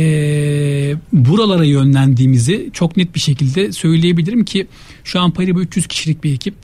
buralara 1.13 1.65
yönlendiğimizi 1.65 2.69
çok 2.74 2.98
net 2.98 3.15
bir 3.15 3.19
şekilde 3.19 3.72
söyleyebilirim 3.72 4.46
ki 4.46 4.67
şu 5.03 5.19
an 5.19 5.31
Paribu 5.31 5.62
300 5.62 5.88
kişilik 5.88 6.24
bir 6.24 6.34
ekip 6.34 6.55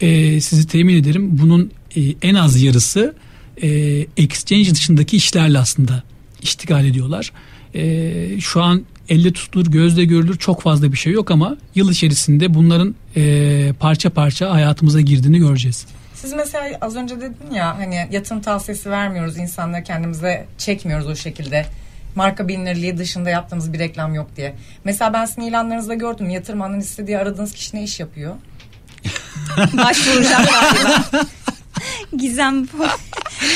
e, 0.00 0.40
sizi 0.40 0.66
temin 0.66 0.96
ederim 0.96 1.38
bunun 1.38 1.70
e, 1.96 2.00
en 2.22 2.34
az 2.34 2.62
yarısı 2.62 3.14
e, 3.62 3.68
exchange 4.16 4.70
dışındaki 4.70 5.16
işlerle 5.16 5.58
aslında 5.58 6.02
iştigal 6.42 6.84
ediyorlar. 6.84 7.32
E, 7.74 8.40
şu 8.40 8.62
an 8.62 8.84
elle 9.08 9.32
tutulur 9.32 9.66
gözle 9.66 10.04
görülür 10.04 10.38
çok 10.38 10.62
fazla 10.62 10.92
bir 10.92 10.96
şey 10.96 11.12
yok 11.12 11.30
ama 11.30 11.56
yıl 11.74 11.90
içerisinde 11.90 12.54
bunların 12.54 12.94
e, 13.16 13.72
parça 13.80 14.10
parça 14.10 14.50
hayatımıza 14.50 15.00
girdiğini 15.00 15.38
göreceğiz. 15.38 15.86
Siz 16.14 16.32
mesela 16.32 16.78
az 16.80 16.96
önce 16.96 17.16
dedin 17.16 17.54
ya 17.54 17.78
hani 17.78 18.08
yatırım 18.10 18.40
tavsiyesi 18.40 18.90
vermiyoruz 18.90 19.38
insanları 19.38 19.84
kendimize 19.84 20.46
çekmiyoruz 20.58 21.06
o 21.06 21.16
şekilde. 21.16 21.66
Marka 22.14 22.48
bilinirliği 22.48 22.98
dışında 22.98 23.30
yaptığımız 23.30 23.72
bir 23.72 23.78
reklam 23.78 24.14
yok 24.14 24.30
diye. 24.36 24.54
Mesela 24.84 25.12
ben 25.12 25.24
sizin 25.24 25.42
ilanlarınızda 25.42 25.94
gördüm. 25.94 26.30
Yatırım 26.30 26.62
analisti 26.62 27.06
diye 27.06 27.18
aradığınız 27.18 27.52
kişi 27.52 27.76
ne 27.76 27.82
iş 27.82 28.00
yapıyor? 28.00 28.34
Başvuracağım 29.56 30.44
galiba. 30.44 31.26
Gizem 32.16 32.64
bu. 32.64 32.86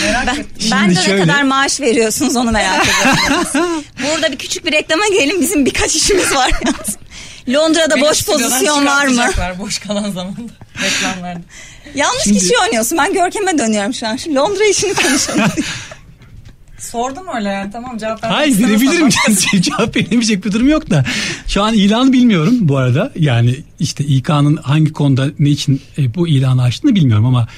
Merak 0.03 0.27
Ben, 0.27 0.35
ettim. 0.41 0.69
ben 0.73 0.91
de 0.91 0.95
şöyle- 1.03 1.17
ne 1.23 1.27
kadar 1.27 1.43
maaş 1.43 1.81
veriyorsunuz 1.81 2.37
onu 2.37 2.51
merak 2.53 2.87
ediyorum. 2.87 3.85
Burada 4.03 4.33
bir 4.33 4.39
küçük 4.39 4.67
bir 4.67 4.73
reklama 4.73 5.07
gelelim. 5.09 5.41
Bizim 5.41 5.67
birkaç 5.67 5.97
işimiz 5.97 6.35
var. 6.35 6.51
Londra'da 7.49 8.01
boş 8.01 8.25
pozisyon 8.27 8.87
var 8.87 9.07
mı? 9.07 9.25
Boş 9.59 9.79
kalan 9.79 10.11
zamanda 10.11 10.41
reklamlarda. 10.83 11.41
Yanlış 11.95 12.23
Şimdi- 12.25 12.39
kişi 12.39 12.53
oynuyorsun. 12.65 12.99
Ben 12.99 13.13
Görkem'e 13.15 13.59
dönüyorum 13.59 13.95
şu 13.95 14.07
an. 14.07 14.17
Şu 14.17 14.35
Londra 14.35 14.65
işini 14.65 14.95
konuşalım. 14.95 15.41
Sordum 16.79 17.25
öyle 17.37 17.49
yani 17.49 17.71
tamam 17.73 17.99
cevap 17.99 18.25
vermek 18.25 18.39
Hayır 18.39 18.59
verebilirim. 18.59 19.07
başkası- 19.07 19.61
Cevap 19.61 19.97
verebilecek 19.97 20.45
bir 20.45 20.53
durum 20.53 20.69
yok 20.69 20.91
da. 20.91 21.05
Şu 21.47 21.63
an 21.63 21.75
ilanı 21.75 22.13
bilmiyorum 22.13 22.55
bu 22.61 22.77
arada. 22.77 23.13
Yani 23.19 23.57
işte 23.81 24.05
İK'nın 24.05 24.57
hangi 24.57 24.93
konuda 24.93 25.27
ne 25.39 25.49
için 25.51 25.83
e, 25.99 26.15
bu 26.15 26.29
ilanı 26.29 26.63
açtığını 26.63 26.95
bilmiyorum 26.95 27.27
ama 27.27 27.49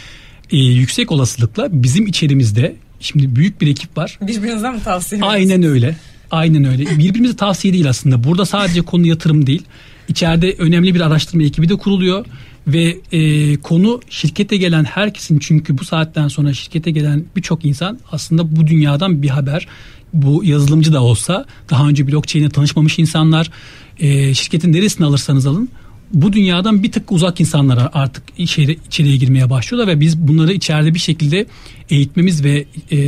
e, 0.50 0.56
yüksek 0.56 1.12
olasılıkla 1.12 1.68
bizim 1.72 2.06
içerimizde 2.06 2.76
şimdi 3.00 3.36
büyük 3.36 3.60
bir 3.60 3.66
ekip 3.66 3.96
var. 3.98 4.18
Birbirinize 4.22 4.70
mi 4.70 4.82
tavsiye 4.84 5.18
ediyorsunuz? 5.18 5.50
Aynen 5.50 5.62
öyle. 5.62 5.96
Aynen 6.30 6.64
öyle. 6.64 6.98
Birbirimize 6.98 7.36
tavsiye 7.36 7.74
değil 7.74 7.88
aslında. 7.88 8.24
Burada 8.24 8.44
sadece 8.44 8.82
konu 8.82 9.06
yatırım 9.06 9.46
değil. 9.46 9.62
İçeride 10.08 10.52
önemli 10.58 10.94
bir 10.94 11.00
araştırma 11.00 11.42
ekibi 11.42 11.68
de 11.68 11.76
kuruluyor 11.76 12.24
ve 12.66 12.96
e, 13.12 13.56
konu 13.56 14.00
şirkete 14.10 14.56
gelen 14.56 14.84
herkesin 14.84 15.38
çünkü 15.38 15.78
bu 15.78 15.84
saatten 15.84 16.28
sonra 16.28 16.54
şirkete 16.54 16.90
gelen 16.90 17.24
birçok 17.36 17.64
insan 17.64 17.98
aslında 18.12 18.56
bu 18.56 18.66
dünyadan 18.66 19.22
bir 19.22 19.28
haber. 19.28 19.68
Bu 20.12 20.44
yazılımcı 20.44 20.92
da 20.92 21.02
olsa 21.02 21.44
daha 21.70 21.88
önce 21.88 22.08
blockchain'e 22.08 22.48
tanışmamış 22.48 22.98
insanlar 22.98 23.50
e, 23.98 24.34
şirketin 24.34 24.72
neresini 24.72 25.06
alırsanız 25.06 25.46
alın 25.46 25.68
bu 26.12 26.32
dünyadan 26.32 26.82
bir 26.82 26.92
tık 26.92 27.12
uzak 27.12 27.40
insanlar 27.40 27.90
artık 27.92 28.24
içeri, 28.38 28.78
içeriye 28.86 29.16
girmeye 29.16 29.50
başlıyorlar 29.50 29.94
ve 29.94 30.00
biz 30.00 30.18
bunları 30.18 30.52
içeride 30.52 30.94
bir 30.94 30.98
şekilde 30.98 31.46
eğitmemiz 31.90 32.44
ve 32.44 32.64
e, 32.92 32.98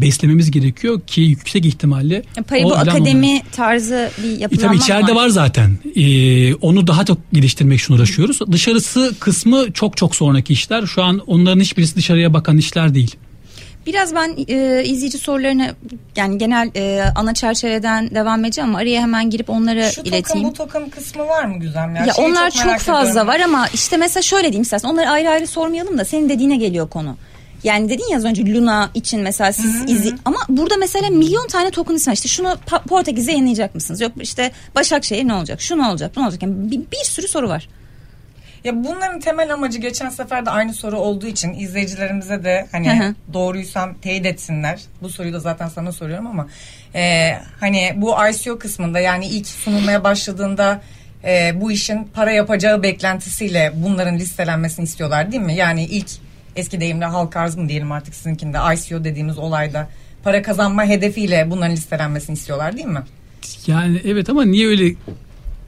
beslememiz 0.00 0.50
gerekiyor 0.50 1.00
ki 1.06 1.20
yüksek 1.20 1.66
ihtimalle 1.66 2.22
Paribu 2.48 2.66
o 2.66 2.70
ilan 2.70 2.86
Akademi 2.86 3.42
tarzı 3.52 4.10
bir 4.22 4.28
e 4.28 4.40
yapılanma 4.40 4.68
tabii 4.68 4.76
içeride 4.76 5.14
var 5.14 5.28
zaten. 5.28 5.78
E, 5.96 6.54
onu 6.54 6.86
daha 6.86 7.04
çok 7.04 7.18
geliştirmek 7.32 7.80
için 7.80 7.94
uğraşıyoruz. 7.94 8.40
Dışarısı 8.52 9.14
kısmı 9.20 9.72
çok 9.72 9.96
çok 9.96 10.16
sonraki 10.16 10.52
işler. 10.52 10.86
Şu 10.86 11.02
an 11.02 11.18
onların 11.18 11.60
hiçbirisi 11.60 11.96
dışarıya 11.96 12.34
bakan 12.34 12.58
işler 12.58 12.94
değil. 12.94 13.16
Biraz 13.86 14.14
ben 14.14 14.36
e, 14.48 14.84
izleyici 14.84 15.18
sorularını 15.18 15.74
yani 16.16 16.38
genel 16.38 16.70
e, 16.76 17.04
ana 17.16 17.34
çerçeveden 17.34 18.10
devam 18.14 18.44
edeceğim 18.44 18.70
ama 18.70 18.78
araya 18.78 19.00
hemen 19.00 19.30
girip 19.30 19.50
onları 19.50 19.90
Şu 19.94 20.00
ileteyim. 20.00 20.48
bu 20.48 20.52
token 20.52 20.90
kısmı 20.90 21.26
var 21.28 21.44
mı 21.44 21.58
Güzem 21.58 21.96
ya? 21.96 22.04
Ya 22.06 22.12
Şeyi 22.12 22.26
onlar 22.28 22.50
çok, 22.50 22.66
merak 22.66 22.80
fazla 22.80 23.10
ediyorum. 23.10 23.28
var 23.28 23.40
ama 23.40 23.68
işte 23.74 23.96
mesela 23.96 24.22
şöyle 24.22 24.42
diyeyim 24.42 24.62
istersen 24.62 24.88
onları 24.88 25.10
ayrı 25.10 25.30
ayrı 25.30 25.46
sormayalım 25.46 25.98
da 25.98 26.04
senin 26.04 26.28
dediğine 26.28 26.56
geliyor 26.56 26.88
konu. 26.88 27.16
Yani 27.64 27.88
dedin 27.88 28.04
ya 28.10 28.16
az 28.16 28.24
önce 28.24 28.54
Luna 28.54 28.90
için 28.94 29.20
mesela 29.20 29.52
siz 29.52 29.90
izi 29.90 30.14
ama 30.24 30.36
burada 30.48 30.76
mesela 30.76 31.08
milyon 31.10 31.46
tane 31.48 31.70
token 31.70 31.94
ismi. 31.94 32.12
İşte 32.12 32.28
şunu 32.28 32.56
Portekiz'de 32.88 33.30
yayınlayacak 33.32 33.74
mısınız? 33.74 34.00
Yok 34.00 34.12
işte 34.20 34.50
Başakşehir 34.74 35.28
ne 35.28 35.34
olacak? 35.34 35.60
Şu 35.60 35.78
ne 35.78 35.86
olacak? 35.88 36.12
Bu 36.16 36.20
ne 36.20 36.24
olacak? 36.24 36.42
Yani 36.42 36.70
bir, 36.70 36.78
bir 36.78 37.04
sürü 37.04 37.28
soru 37.28 37.48
var. 37.48 37.68
Ya 38.64 38.84
bunların 38.84 39.20
temel 39.20 39.52
amacı 39.52 39.78
geçen 39.78 40.08
sefer 40.08 40.46
de 40.46 40.50
aynı 40.50 40.74
soru 40.74 40.98
olduğu 40.98 41.26
için 41.26 41.54
izleyicilerimize 41.54 42.44
de 42.44 42.66
hani 42.72 43.00
Hı 43.00 43.04
hı. 43.04 43.14
doğruysam 43.32 43.94
teyit 43.94 44.26
etsinler. 44.26 44.80
Bu 45.02 45.08
soruyu 45.08 45.32
da 45.32 45.40
zaten 45.40 45.68
sana 45.68 45.92
soruyorum 45.92 46.26
ama 46.26 46.48
e, 46.94 47.32
hani 47.60 47.92
bu 47.96 48.14
ICO 48.30 48.58
kısmında 48.58 49.00
yani 49.00 49.26
ilk 49.26 49.46
sunulmaya 49.46 50.04
başladığında 50.04 50.82
e, 51.24 51.60
bu 51.60 51.72
işin 51.72 52.04
para 52.04 52.30
yapacağı 52.30 52.82
beklentisiyle 52.82 53.72
bunların 53.76 54.18
listelenmesini 54.18 54.84
istiyorlar 54.84 55.32
değil 55.32 55.42
mi? 55.42 55.54
Yani 55.54 55.84
ilk 55.84 56.08
eski 56.56 56.80
deyimle 56.80 57.04
halk 57.04 57.36
arz 57.36 57.56
mı 57.56 57.68
diyelim 57.68 57.92
artık 57.92 58.14
sizinkinde 58.14 58.58
ICO 58.74 59.04
dediğimiz 59.04 59.38
olayda 59.38 59.88
para 60.22 60.42
kazanma 60.42 60.84
hedefiyle 60.84 61.50
bunların 61.50 61.76
listelenmesini 61.76 62.34
istiyorlar 62.34 62.76
değil 62.76 62.86
mi? 62.86 63.02
Yani 63.66 64.00
evet 64.04 64.28
ama 64.30 64.44
niye 64.44 64.66
öyle 64.68 64.94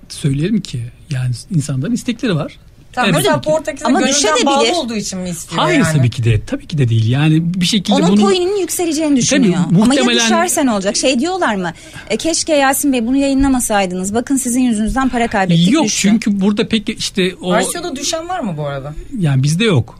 söyleyelim 0.08 0.60
ki? 0.60 0.82
Yani 1.10 1.34
insanların 1.50 1.92
istekleri 1.92 2.36
var. 2.36 2.58
Tamam 2.96 3.10
Evet. 3.10 3.16
mesela 3.24 3.40
Portekiz'e 3.40 3.86
Ama 3.86 4.02
düşebilir. 4.08 4.46
bağlı 4.46 4.72
olduğu 4.78 4.94
için 4.96 5.18
mi 5.18 5.28
istiyor 5.30 5.62
Hayır 5.62 5.78
yani? 5.80 5.96
tabii 5.96 6.10
ki 6.10 6.24
de. 6.24 6.40
Tabii 6.46 6.66
ki 6.66 6.78
de 6.78 6.88
değil. 6.88 7.10
Yani 7.10 7.54
bir 7.54 7.66
şekilde 7.66 7.96
Onun 7.96 8.08
bunu 8.08 8.20
coin'inin 8.20 8.60
yükseleceğini 8.60 9.16
düşünüyor. 9.16 9.54
Ama 9.68 9.78
ya 9.78 9.84
muhtemelen- 9.84 10.24
düşerse 10.24 10.66
ne 10.66 10.70
olacak? 10.72 10.96
Şey 10.96 11.20
diyorlar 11.20 11.54
mı? 11.54 11.72
E, 12.10 12.16
keşke 12.16 12.54
Yasin 12.54 12.92
Bey 12.92 13.06
bunu 13.06 13.16
yayınlamasaydınız. 13.16 14.14
Bakın 14.14 14.36
sizin 14.36 14.60
yüzünüzden 14.60 15.08
para 15.08 15.28
kaybettik 15.28 15.72
Yok 15.72 15.84
düştü. 15.84 16.00
çünkü 16.08 16.40
burada 16.40 16.68
pek 16.68 16.88
işte 16.88 17.34
o 17.42 17.58
ICO'da 17.60 17.96
düşen 17.96 18.28
var 18.28 18.40
mı 18.40 18.54
bu 18.56 18.66
arada? 18.66 18.94
yani 19.18 19.42
bizde 19.42 19.64
yok. 19.64 19.98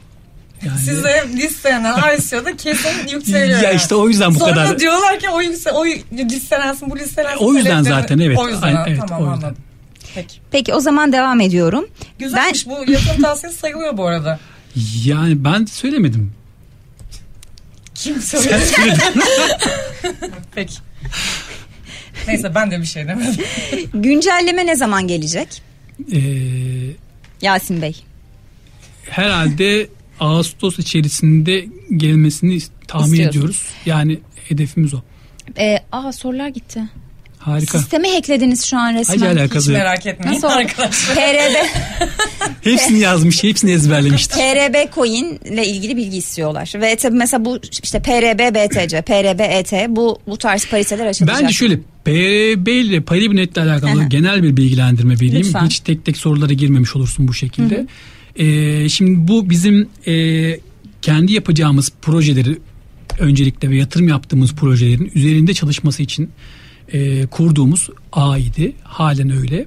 Yani 0.67 0.79
Size 0.79 1.25
listelenen 1.37 1.95
ICO'da 2.19 2.57
kesin 2.57 2.89
yükseliyor. 3.13 3.61
Ya 3.61 3.73
işte 3.73 3.95
o 3.95 4.09
yüzden 4.09 4.35
bu 4.35 4.39
Sonra 4.39 4.51
kadar- 4.55 4.79
diyorlar 4.79 5.19
ki 5.19 5.29
o, 5.31 5.41
yükse, 5.43 5.73
o 5.73 5.85
listelensin 6.13 6.91
bu 6.91 6.99
listelensin. 6.99 7.45
O 7.45 7.55
yüzden 7.55 7.83
zaten, 7.83 8.19
evet. 8.19 8.39
O 8.39 8.49
yüzden 8.49 8.63
Aynen, 8.67 8.85
evet, 8.89 9.01
tamam 9.09 9.29
o 9.29 9.33
yüzden. 9.35 9.47
anladım. 9.47 9.63
Peki. 10.17 10.37
Peki 10.51 10.75
o 10.75 10.81
zaman 10.81 11.13
devam 11.13 11.41
ediyorum. 11.41 11.89
Güzelmiş 12.19 12.67
bu 12.67 12.91
yatırım 12.93 13.23
tavsiyesi 13.23 13.59
sayılıyor 13.59 13.97
bu 13.97 14.07
arada. 14.07 14.41
yani 15.05 15.45
ben 15.45 15.65
söylemedim. 15.65 16.33
Kim 17.95 18.21
söyledi? 18.21 18.65
Peki. 20.55 20.75
Neyse 22.29 22.55
ben 22.55 22.71
de 22.71 22.81
bir 22.81 22.87
şey 22.87 23.09
demedim. 23.09 23.45
Güncelleme 23.95 24.67
ne 24.67 24.77
zaman 24.77 25.07
gelecek? 25.09 25.63
Ee, 26.13 26.19
Yasin 27.43 27.83
Bey. 27.83 27.97
herhalde 29.11 29.89
Ağustos 30.21 30.79
içerisinde 30.79 31.67
gelmesini 31.97 32.59
tahmin 32.89 33.05
İstiyorsun. 33.07 33.31
ediyoruz. 33.39 33.63
Yani 33.87 34.21
hedefimiz 34.49 34.95
o. 34.95 35.01
E, 35.59 35.79
aa 35.93 36.13
sorular 36.13 36.49
gitti. 36.49 36.83
Harika. 37.47 37.79
Sistemi 37.79 38.13
hacklediniz 38.13 38.65
şu 38.65 38.77
an 38.77 38.95
resmen. 38.95 39.17
Hiç 39.17 39.23
alakası 39.23 39.71
Hiç 39.71 39.79
merak 39.79 40.07
etmeyin 40.07 40.35
Nasıl 40.35 40.49
arkadaşlar. 40.49 41.17
PRB, 41.17 41.67
Hepsini 42.63 42.99
yazmış, 42.99 43.43
hepsini 43.43 43.71
ezberlemiştir. 43.71 44.37
PRB 44.37 44.95
coin 44.95 45.41
ile 45.45 45.67
ilgili 45.67 45.97
bilgi 45.97 46.17
istiyorlar. 46.17 46.73
Ve 46.75 46.97
tabii 46.97 47.17
mesela 47.17 47.45
bu 47.45 47.59
işte 47.83 48.03
PRB 48.03 48.55
BTC, 48.55 49.03
PRB 49.03 49.41
ET 49.41 49.73
bu 49.89 50.19
bu 50.27 50.37
tarz 50.37 50.67
pariteler 50.67 51.07
açılacak. 51.07 51.43
Bence 51.43 51.55
şöyle 51.55 51.79
PRB 52.05 52.69
ile 52.69 53.01
Paribinet 53.01 53.53
ile 53.53 53.61
alakalı 53.61 54.05
genel 54.05 54.43
bir 54.43 54.57
bilgilendirme 54.57 55.15
vereyim. 55.15 55.37
Lütfen. 55.37 55.67
Hiç 55.67 55.81
tek 55.81 56.05
tek 56.05 56.17
sorulara 56.17 56.53
girmemiş 56.53 56.97
olursun 56.97 57.29
bu 57.29 57.35
şekilde. 57.35 57.87
Ee, 58.37 58.89
şimdi 58.89 59.29
bu 59.29 59.51
bizim 59.51 59.89
e, 60.07 60.15
kendi 61.03 61.33
yapacağımız 61.33 61.93
projeleri 62.03 62.59
öncelikle 63.19 63.71
ve 63.71 63.77
yatırım 63.77 64.09
yaptığımız 64.09 64.55
projelerin 64.55 65.11
üzerinde 65.15 65.55
çalışması 65.55 66.03
için 66.03 66.31
e, 66.93 67.27
kurduğumuz 67.27 67.91
ağydı. 68.13 68.73
Halen 68.83 69.31
öyle. 69.31 69.67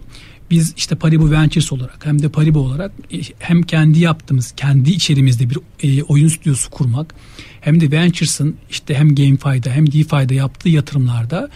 Biz 0.51 0.73
işte 0.77 0.95
Paribu 0.95 1.31
Ventures 1.31 1.71
olarak 1.71 2.05
hem 2.05 2.21
de 2.21 2.29
Paribu 2.29 2.59
olarak 2.59 2.91
e, 3.11 3.17
hem 3.39 3.63
kendi 3.63 3.99
yaptığımız, 3.99 4.53
kendi 4.57 4.89
içerimizde 4.89 5.49
bir 5.49 5.57
e, 5.83 6.03
oyun 6.03 6.27
stüdyosu 6.27 6.69
kurmak 6.69 7.15
hem 7.61 7.81
de 7.81 7.91
Ventures'ın 7.91 8.55
işte 8.69 8.95
hem 8.95 9.15
GameFi'da 9.15 9.69
hem 9.69 9.87
DeFi'da 9.87 10.33
yaptığı 10.33 10.69
yatırımlarda 10.69 11.49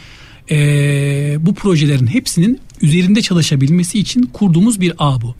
e, 0.51 0.57
bu 1.39 1.53
projelerin 1.53 2.07
hepsinin 2.07 2.59
üzerinde 2.81 3.21
çalışabilmesi 3.21 3.99
için 3.99 4.21
kurduğumuz 4.33 4.81
bir 4.81 4.93
ağ 4.97 5.21
bu. 5.21 5.35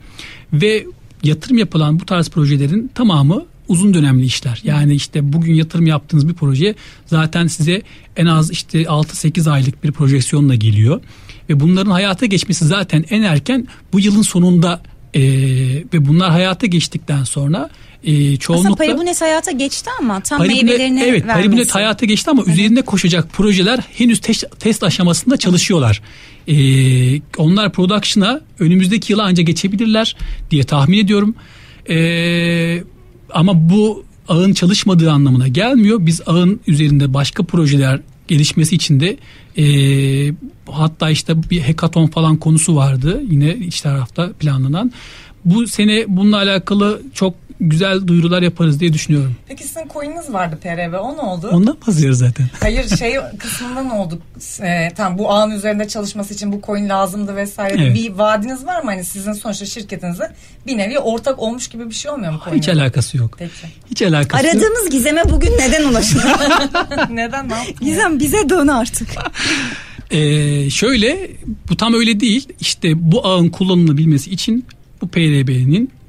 Ve 0.52 0.86
yatırım 1.22 1.58
yapılan 1.58 2.00
bu 2.00 2.06
tarz 2.06 2.30
projelerin 2.30 2.90
tamamı 2.94 3.44
uzun 3.68 3.94
dönemli 3.94 4.24
işler. 4.24 4.60
Yani 4.64 4.94
işte 4.94 5.32
bugün 5.32 5.54
yatırım 5.54 5.86
yaptığınız 5.86 6.28
bir 6.28 6.34
proje 6.34 6.74
zaten 7.06 7.46
size 7.46 7.82
en 8.16 8.26
az 8.26 8.50
işte 8.50 8.82
6-8 8.82 9.50
aylık 9.50 9.84
bir 9.84 9.92
projeksiyonla 9.92 10.54
geliyor. 10.54 11.00
Ve 11.48 11.60
bunların 11.60 11.90
hayata 11.90 12.26
geçmesi 12.26 12.64
zaten 12.64 13.04
en 13.10 13.22
erken 13.22 13.66
bu 13.92 14.00
yılın 14.00 14.22
sonunda 14.22 14.82
e, 15.14 15.20
ve 15.94 16.06
bunlar 16.06 16.30
hayata 16.30 16.66
geçtikten 16.66 17.24
sonra 17.24 17.70
e, 18.04 18.12
Aslında 18.12 18.38
çoğunlukla... 18.38 18.86
Paribunet 18.86 19.20
hayata 19.20 19.50
geçti 19.50 19.90
ama 20.00 20.20
tam 20.20 20.40
Paribunet- 20.40 20.64
meyvelerini 20.64 21.00
evet, 21.00 21.26
vermesi. 21.26 21.34
Paribunet 21.34 21.74
hayata 21.74 22.06
geçti 22.06 22.30
ama 22.30 22.42
üzerinde 22.44 22.82
koşacak 22.82 23.32
projeler 23.32 23.80
henüz 23.92 24.20
test, 24.20 24.60
test 24.60 24.82
aşamasında 24.82 25.36
çalışıyorlar. 25.36 26.02
Ee, 26.48 27.20
onlar 27.38 27.72
production'a 27.72 28.40
önümüzdeki 28.58 29.12
yıla 29.12 29.22
anca 29.22 29.42
geçebilirler 29.42 30.16
diye 30.50 30.64
tahmin 30.64 30.98
ediyorum. 30.98 31.34
Ee, 31.90 32.82
ama 33.34 33.70
bu 33.70 34.04
ağın 34.28 34.52
çalışmadığı 34.52 35.12
anlamına 35.12 35.48
gelmiyor. 35.48 35.98
Biz 36.00 36.20
ağın 36.26 36.60
üzerinde 36.66 37.14
başka 37.14 37.42
projeler 37.42 38.00
gelişmesi 38.28 38.74
için 38.74 39.00
de 39.00 39.16
e, 39.58 40.34
hatta 40.70 41.10
işte 41.10 41.50
bir 41.50 41.60
hackathon 41.60 42.06
falan 42.06 42.36
konusu 42.36 42.76
vardı 42.76 43.22
yine 43.30 43.54
iç 43.54 43.80
tarafta 43.80 44.32
planlanan. 44.32 44.92
Bu 45.44 45.66
sene 45.66 46.04
bununla 46.08 46.36
alakalı 46.36 47.02
çok 47.14 47.34
güzel 47.68 48.06
duyurular 48.06 48.42
yaparız 48.42 48.80
diye 48.80 48.92
düşünüyorum. 48.92 49.36
Peki 49.48 49.64
sizin 49.64 49.88
coin'iniz 49.92 50.32
vardı 50.32 50.58
PRB 50.62 50.94
o 50.94 51.16
ne 51.16 51.20
oldu? 51.20 51.48
Ondan 51.52 51.76
bahsediyoruz 51.86 52.18
zaten. 52.18 52.46
Hayır 52.60 52.96
şey 52.96 53.14
kısmında 53.38 53.82
ne 53.82 53.92
oldu? 53.92 54.18
Ee, 54.62 54.88
tam 54.96 55.18
bu 55.18 55.32
ağın 55.32 55.50
üzerinde 55.50 55.88
çalışması 55.88 56.34
için 56.34 56.52
bu 56.52 56.60
coin 56.66 56.88
lazımdı 56.88 57.36
vesaire. 57.36 57.82
Evet. 57.82 57.94
Bir 57.94 58.10
vaadiniz 58.10 58.66
var 58.66 58.82
mı? 58.82 58.90
Hani 58.90 59.04
sizin 59.04 59.32
sonuçta 59.32 59.66
şirketinize 59.66 60.32
bir 60.66 60.78
nevi 60.78 60.98
ortak 60.98 61.38
olmuş 61.38 61.68
gibi 61.68 61.90
bir 61.90 61.94
şey 61.94 62.10
olmuyor 62.10 62.32
mu 62.32 62.40
coin'in? 62.44 62.58
Hiç 62.58 62.68
alakası 62.68 63.16
yok. 63.16 63.36
Peki. 63.38 63.52
Hiç 63.90 64.02
alakası 64.02 64.46
yok. 64.46 64.54
Aradığımız 64.54 64.90
Gizem'e 64.90 65.22
bugün 65.30 65.52
neden 65.58 65.84
ulaşıldı? 65.84 66.22
Neden? 67.10 67.48
Ne 67.48 67.54
yaptın? 67.54 67.76
Gizem 67.80 68.18
bize 68.18 68.48
dön 68.48 68.66
artık. 68.66 69.08
Ee, 70.10 70.70
şöyle 70.70 71.30
bu 71.70 71.76
tam 71.76 71.94
öyle 71.94 72.20
değil. 72.20 72.48
İşte 72.60 73.12
bu 73.12 73.26
ağın 73.26 73.48
kullanılabilmesi 73.48 74.30
için 74.30 74.66
bu 75.02 75.08
PRB'nin 75.08 75.84
e, 75.84 76.03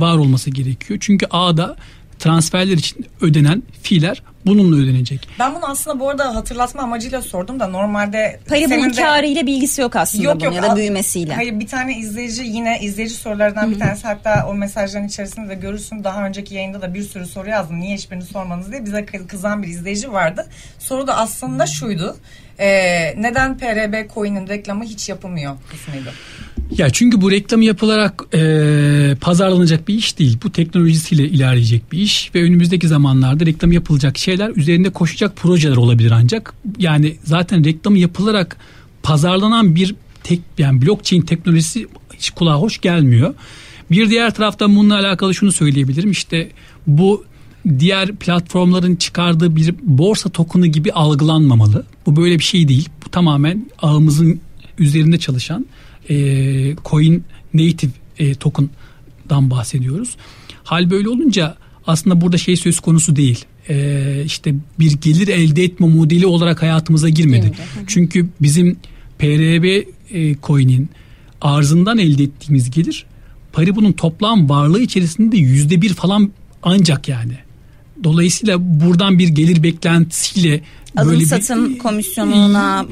var 0.00 0.16
olması 0.16 0.50
gerekiyor. 0.50 0.98
Çünkü 1.02 1.26
ağda 1.30 1.76
transferler 2.18 2.76
için 2.76 3.06
ödenen 3.20 3.62
fiiller 3.82 4.22
bununla 4.46 4.76
ödenecek. 4.76 5.28
Ben 5.38 5.54
bunu 5.54 5.66
aslında 5.70 6.00
bu 6.00 6.10
arada 6.10 6.34
hatırlatma 6.34 6.82
amacıyla 6.82 7.22
sordum 7.22 7.60
da 7.60 7.66
normalde 7.66 8.40
Paribu'nun 8.48 8.68
senin 8.68 8.90
de- 8.96 9.02
karıyla 9.02 9.46
bilgisi 9.46 9.80
yok 9.80 9.96
aslında 9.96 10.24
Yok 10.24 10.34
bunun 10.34 10.44
yok. 10.44 10.54
ya 10.54 10.62
da 10.62 10.76
büyümesiyle. 10.76 11.34
Hayır 11.34 11.60
bir 11.60 11.66
tane 11.66 11.98
izleyici 11.98 12.42
yine 12.42 12.78
izleyici 12.80 13.14
sorulardan 13.14 13.70
bir 13.70 13.78
tanesi 13.78 14.06
hatta 14.06 14.46
o 14.50 14.54
mesajların 14.54 15.06
içerisinde 15.08 15.48
de 15.48 15.54
görürsün 15.54 16.04
daha 16.04 16.26
önceki 16.26 16.54
yayında 16.54 16.82
da 16.82 16.94
bir 16.94 17.02
sürü 17.02 17.26
soru 17.26 17.48
yazdım. 17.48 17.80
Niye 17.80 17.96
hiçbirini 17.96 18.24
sormanız 18.24 18.72
diye 18.72 18.84
bize 18.84 18.98
kı- 19.00 19.26
kızan 19.26 19.62
bir 19.62 19.68
izleyici 19.68 20.12
vardı. 20.12 20.46
Soru 20.78 21.06
da 21.06 21.16
aslında 21.16 21.66
şuydu. 21.66 22.16
Ee, 22.58 23.14
neden 23.22 23.58
PRB 23.58 24.14
coin'in 24.14 24.48
reklamı 24.48 24.84
hiç 24.84 25.08
yapılmıyor 25.08 25.56
kısmıydı. 25.70 26.12
Ya 26.70 26.90
çünkü 26.90 27.20
bu 27.20 27.30
reklamı 27.30 27.64
yapılarak 27.64 28.24
e, 28.34 29.16
pazarlanacak 29.20 29.88
bir 29.88 29.94
iş 29.94 30.18
değil. 30.18 30.38
Bu 30.44 30.52
teknolojisiyle 30.52 31.28
ilerleyecek 31.28 31.92
bir 31.92 31.98
iş 31.98 32.30
ve 32.34 32.42
önümüzdeki 32.42 32.88
zamanlarda 32.88 33.46
reklamı 33.46 33.74
yapılacak 33.74 34.18
şeyler 34.18 34.50
üzerinde 34.56 34.90
koşacak 34.90 35.36
projeler 35.36 35.76
olabilir 35.76 36.10
ancak. 36.10 36.54
Yani 36.78 37.16
zaten 37.24 37.64
reklamı 37.64 37.98
yapılarak 37.98 38.56
pazarlanan 39.02 39.74
bir 39.74 39.94
tek 40.22 40.40
yani 40.58 40.82
blockchain 40.82 41.22
teknolojisi 41.22 41.86
hiç 42.14 42.30
kulağa 42.30 42.56
hoş 42.56 42.80
gelmiyor. 42.80 43.34
Bir 43.90 44.10
diğer 44.10 44.34
taraftan 44.34 44.76
bununla 44.76 44.94
alakalı 44.94 45.34
şunu 45.34 45.52
söyleyebilirim. 45.52 46.10
İşte 46.10 46.50
bu 46.86 47.24
diğer 47.78 48.16
platformların 48.16 48.96
çıkardığı 48.96 49.56
bir 49.56 49.74
borsa 49.82 50.30
token'ı 50.30 50.66
gibi 50.66 50.92
algılanmamalı. 50.92 51.86
Bu 52.06 52.16
böyle 52.16 52.38
bir 52.38 52.44
şey 52.44 52.68
değil. 52.68 52.88
Bu 53.04 53.10
tamamen 53.10 53.66
ağımızın 53.82 54.40
üzerinde 54.78 55.18
çalışan 55.18 55.66
e, 56.10 56.76
coin 56.84 57.24
native 57.54 57.90
e, 58.18 58.34
token'dan 58.34 59.50
bahsediyoruz. 59.50 60.16
Hal 60.64 60.90
böyle 60.90 61.08
olunca 61.08 61.56
aslında 61.86 62.20
burada 62.20 62.38
şey 62.38 62.56
söz 62.56 62.80
konusu 62.80 63.16
değil. 63.16 63.44
E, 63.68 64.22
işte 64.24 64.54
bir 64.78 64.92
gelir 64.92 65.28
elde 65.28 65.64
etme 65.64 65.86
modeli 65.86 66.26
olarak 66.26 66.62
hayatımıza 66.62 67.08
girmedi. 67.08 67.52
Çünkü 67.86 68.28
bizim 68.42 68.76
PRB 69.18 69.64
e, 70.10 70.36
coin'in 70.42 70.88
arzından 71.40 71.98
elde 71.98 72.22
ettiğimiz 72.22 72.70
gelir 72.70 73.06
Paribu'nun 73.52 73.92
toplam 73.92 74.48
varlığı 74.48 74.80
içerisinde 74.82 75.36
yüzde 75.36 75.82
bir 75.82 75.94
falan 75.94 76.30
ancak 76.62 77.08
yani. 77.08 77.32
Dolayısıyla 78.04 78.80
buradan 78.80 79.18
bir 79.18 79.28
gelir 79.28 79.62
beklentisiyle 79.62 80.60
Alım 80.96 81.08
böyle 81.10 81.20
bir- 81.20 81.26
satım 81.26 81.78
komisyonuna 81.78 82.86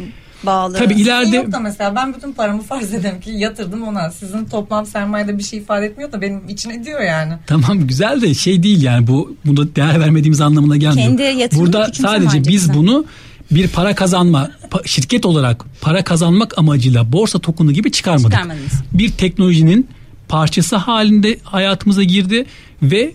bağlı. 0.47 0.75
Tabii 0.75 0.95
ileride 0.95 1.37
Yok 1.37 1.53
da 1.53 1.61
mesela 1.61 1.97
ben 1.97 2.15
bütün 2.15 2.33
paramı 2.33 2.63
farz 2.63 2.95
edelim 2.95 3.21
ki 3.21 3.31
yatırdım 3.31 3.83
ona. 3.83 4.11
Sizin 4.11 4.45
toplam 4.45 4.87
sermayede 4.87 5.39
bir 5.39 5.43
şey 5.43 5.59
ifade 5.59 5.87
etmiyor 5.87 6.13
da 6.13 6.21
benim 6.21 6.49
için 6.49 6.71
ediyor 6.71 7.01
yani. 7.01 7.33
Tamam 7.47 7.87
güzel 7.87 8.21
de 8.21 8.35
şey 8.35 8.63
değil 8.63 8.83
yani 8.83 9.07
bu 9.07 9.37
buna 9.47 9.75
değer 9.77 10.01
vermediğimiz 10.01 10.41
anlamına 10.41 10.77
gelmiyor. 10.77 11.09
Kendi 11.09 11.23
yatırımını 11.23 11.67
Burada 11.67 11.91
sadece 11.95 12.45
biz 12.45 12.75
bunu 12.75 13.05
bir 13.51 13.69
para 13.69 13.95
kazanma 13.95 14.51
şirket 14.85 15.27
olarak 15.27 15.65
para 15.81 16.05
kazanmak 16.05 16.59
amacıyla 16.59 17.13
borsa 17.13 17.39
token'ı 17.39 17.73
gibi 17.73 17.93
çıkarmadık. 17.93 18.31
Çıkarmadınız. 18.31 18.73
Bir 18.93 19.11
teknolojinin 19.13 19.89
parçası 20.29 20.77
halinde 20.77 21.39
hayatımıza 21.43 22.03
girdi 22.03 22.47
ve 22.83 23.15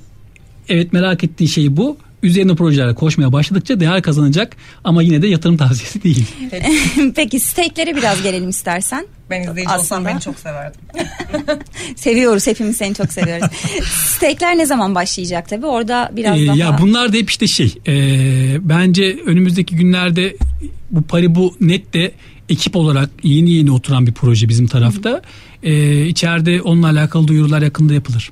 evet 0.70 0.94
merak 0.94 1.24
ettiği 1.24 1.48
şey 1.48 1.78
bu. 1.78 1.98
Üzerine 2.24 2.56
projelere 2.56 2.94
koşmaya 2.94 3.34
başladıkça 3.34 3.80
değer 3.80 4.02
kazanacak 4.02 4.56
ama 4.84 5.02
yine 5.04 5.22
de 5.22 5.28
yatırım 5.28 5.58
tavsiyesi 5.58 6.04
değil. 6.04 6.26
Peki, 6.52 7.14
Peki 7.16 7.40
stake'lere 7.40 7.96
biraz 7.96 8.24
gelelim 8.24 8.50
istersen. 8.50 9.08
ben 9.30 9.42
izleyici 9.42 9.70
olsam 9.74 9.80
Aslında. 9.82 10.10
beni 10.10 10.22
çok 10.22 10.40
severdim. 10.40 10.82
Seviyoruz 11.96 12.48
hepimiz 12.48 12.78
seni 12.78 12.96
çok 12.96 13.12
seviyoruz. 13.14 13.48
Stake'ler 14.16 14.58
ne 14.58 14.66
zaman 14.66 14.96
başlayacak 14.96 15.50
tabii 15.50 15.66
orada 15.66 16.12
biraz 16.16 16.40
Ee, 16.42 16.48
daha. 16.48 16.56
Ya 16.58 16.78
bunlar 16.82 17.14
da 17.14 17.18
hep 17.18 17.30
işte 17.30 17.48
şey. 17.48 17.74
e, 17.88 17.94
bence 18.70 19.18
önümüzdeki 19.26 19.76
günlerde 19.76 20.36
bu 20.92 21.02
Paribu 21.02 21.56
Net 21.62 21.94
de 21.94 22.12
ekip 22.50 22.76
olarak 22.76 23.10
yeni 23.24 23.52
yeni 23.52 23.72
oturan 23.72 24.08
bir 24.08 24.12
proje 24.14 24.50
bizim 24.50 24.68
tarafta. 24.68 25.22
E, 25.64 26.06
içeride 26.06 26.62
onunla 26.62 26.88
alakalı 26.88 27.28
duyurular 27.28 27.62
yakında 27.62 27.94
yapılır. 27.94 28.32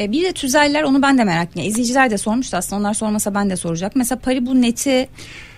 E, 0.00 0.12
bir 0.12 0.24
de 0.24 0.32
tüzeller 0.32 0.82
onu 0.82 1.02
ben 1.02 1.18
de 1.18 1.24
merak 1.24 1.50
ediyorum. 1.50 1.70
İzleyiciler 1.70 2.10
de 2.10 2.18
sormuştu 2.18 2.56
aslında 2.56 2.80
onlar 2.80 2.94
sormasa 2.94 3.34
ben 3.34 3.50
de 3.50 3.56
soracak. 3.56 3.96
Mesela 3.96 4.18
Paribu 4.18 4.62
Net'i 4.62 5.08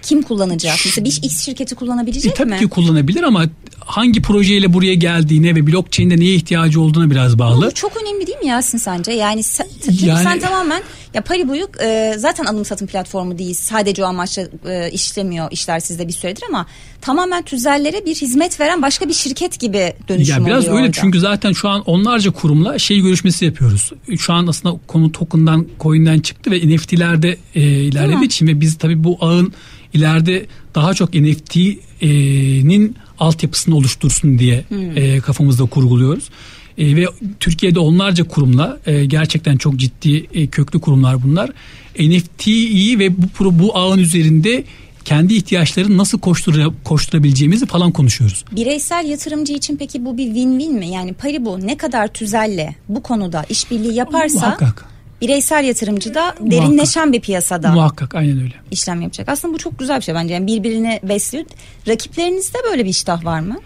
kim 0.03 0.23
kullanacak? 0.23 0.77
Mesela 0.85 1.05
bir 1.05 1.19
X 1.23 1.45
şirketi 1.45 1.75
E, 1.75 1.77
kullanabilecek 1.77 2.37
tabii 2.37 2.51
mi? 2.51 2.59
ki 2.59 2.69
kullanabilir 2.69 3.23
ama 3.23 3.45
hangi 3.91 4.23
projeyle 4.23 4.73
buraya 4.73 4.95
geldiğine 4.95 5.55
ve 5.55 5.67
blockchain'de 5.67 6.17
neye 6.21 6.35
ihtiyacı 6.35 6.81
olduğuna 6.81 7.11
biraz 7.11 7.39
bağlı. 7.39 7.67
bu 7.67 7.75
çok 7.75 7.93
önemli 8.03 8.27
değil 8.27 8.39
mi 8.39 8.47
Yasin 8.47 8.79
sence? 8.79 9.13
Yani 9.13 9.43
sen, 9.43 9.67
Yani- 10.03 10.23
sen 10.23 10.41
tamamen 10.41 10.83
ya 11.15 11.21
Paribu'yu 11.23 11.69
e, 11.83 12.15
zaten 12.19 12.45
alım 12.45 12.65
satım 12.65 12.87
platformu 12.87 13.39
değil. 13.39 13.55
Sadece 13.55 14.05
o 14.05 14.07
amaçla 14.07 14.43
e, 14.69 14.91
işlemiyor 14.91 15.49
işler 15.51 15.81
sizde 15.81 16.09
bir 16.09 16.13
süredir 16.13 16.43
ama 16.49 16.67
tamamen 17.01 17.43
tüzellere 17.43 18.07
bir 18.07 18.15
hizmet 18.15 18.61
veren 18.61 18.83
başka 18.83 19.09
bir 19.09 19.13
şirket 19.13 19.61
gibi 19.61 19.93
dönüşüm 20.09 20.39
Ya 20.39 20.47
biraz 20.47 20.59
oluyor 20.65 20.77
öyle 20.77 20.87
orada. 20.87 21.01
çünkü 21.01 21.21
zaten 21.21 21.53
şu 21.53 21.69
an 21.69 21.81
onlarca 21.83 22.31
kurumla 22.31 22.79
şey 22.79 23.01
görüşmesi 23.01 23.45
yapıyoruz. 23.45 23.91
Şu 24.19 24.33
an 24.33 24.47
aslında 24.47 24.81
konu 24.87 25.13
token'dan, 25.13 25.67
coin'den 25.81 26.19
çıktı 26.21 26.51
ve 26.51 26.57
NFT'lerde 26.77 27.37
e, 27.55 27.61
ilerlediği 27.63 28.27
için 28.27 28.47
ve 28.47 28.61
biz 28.61 28.79
tabii 28.79 29.05
bu 29.05 29.19
ağın 29.21 29.53
ileride 29.95 30.47
daha 30.75 30.95
çok 30.95 31.15
NFT'nin 31.15 32.97
altyapısını 33.21 33.77
oluştursun 33.77 34.39
diye 34.39 34.65
Hmm. 34.69 34.97
e, 34.97 35.21
kafamızda 35.21 35.65
kurguluyoruz. 35.65 36.31
E, 36.79 36.97
ve 36.97 37.07
Türkiye'de 37.41 37.79
onlarca 37.79 38.25
kurumla 38.25 38.79
e, 38.87 39.05
gerçekten 39.05 39.57
çok 39.57 39.77
ciddi 39.77 40.27
e, 40.35 40.47
köklü 40.47 40.81
kurumlar 40.81 41.23
bunlar. 41.23 41.51
NFT'yi 41.99 42.99
ve 42.99 43.17
bu 43.17 43.59
bu 43.59 43.79
ağın 43.79 43.99
üzerinde 43.99 44.65
kendi 45.05 45.35
ihtiyaçlarını 45.35 45.99
nasıl 45.99 46.19
koştura, 46.19 46.67
koşturabileceğimizi 46.85 47.67
falan 47.67 47.93
konuşuyoruz. 47.93 48.45
Bireysel 48.53 49.07
yatırımcı 49.07 49.53
için 49.53 49.77
peki 49.77 50.05
bu 50.05 50.19
bir 50.19 50.27
win-win 50.27 50.79
mi? 50.79 50.89
Yani 50.89 51.13
Paribu 51.13 51.67
ne 51.67 51.77
kadar 51.77 52.09
tüzelle 52.09 52.75
bu 52.89 53.03
konuda 53.03 53.45
işbirliği 53.49 53.95
yaparsa 53.95 54.39
Muhakkak. 54.39 54.85
Bireysel 55.21 55.65
yatırımcı 55.65 56.15
da 56.15 56.35
derinleşen 56.41 57.13
bir 57.13 57.21
piyasada 57.21 57.73
Muhakkak 57.73 58.15
aynen 58.15 58.41
öyle. 58.41 58.55
işlem 58.71 59.01
yapacak. 59.01 59.29
Aslında 59.29 59.55
bu 59.55 59.59
çok 59.59 59.79
güzel 59.79 59.97
bir 59.99 60.05
şey 60.05 60.15
bence. 60.15 60.35
Yani 60.35 60.47
birbirini 60.47 61.01
besliyor. 61.03 61.45
Rakiplerinizde 61.89 62.59
böyle 62.71 62.85
bir 62.85 62.91
iştah 62.91 63.25
var 63.25 63.41
mı? 63.41 63.57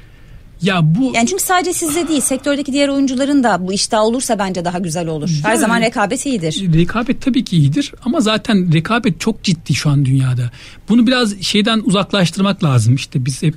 Ya 0.63 0.81
bu 0.83 1.13
Yani 1.15 1.27
çünkü 1.29 1.43
sadece 1.43 1.73
sizde 1.73 2.09
değil, 2.09 2.21
sektördeki 2.21 2.73
diğer 2.73 2.89
oyuncuların 2.89 3.45
da 3.45 3.67
bu 3.69 3.73
iştah 3.73 4.01
olursa 4.03 4.39
bence 4.39 4.65
daha 4.65 4.79
güzel 4.79 5.07
olur. 5.09 5.31
Her 5.43 5.51
Yani- 5.51 5.61
zaman 5.61 5.81
rekabet 5.81 6.27
iyidir. 6.27 6.73
Rekabet 6.75 7.23
tabii 7.23 7.45
ki 7.45 7.57
iyidir 7.57 7.93
ama 8.05 8.21
zaten 8.21 8.73
rekabet 8.73 9.21
çok 9.21 9.43
ciddi 9.43 9.75
şu 9.75 9.91
an 9.91 10.05
dünyada. 10.05 10.51
Bunu 10.89 11.07
biraz 11.07 11.41
şeyden 11.43 11.81
uzaklaştırmak 11.85 12.65
lazım. 12.65 12.95
İşte 12.95 13.25
biz 13.25 13.43
hep 13.43 13.55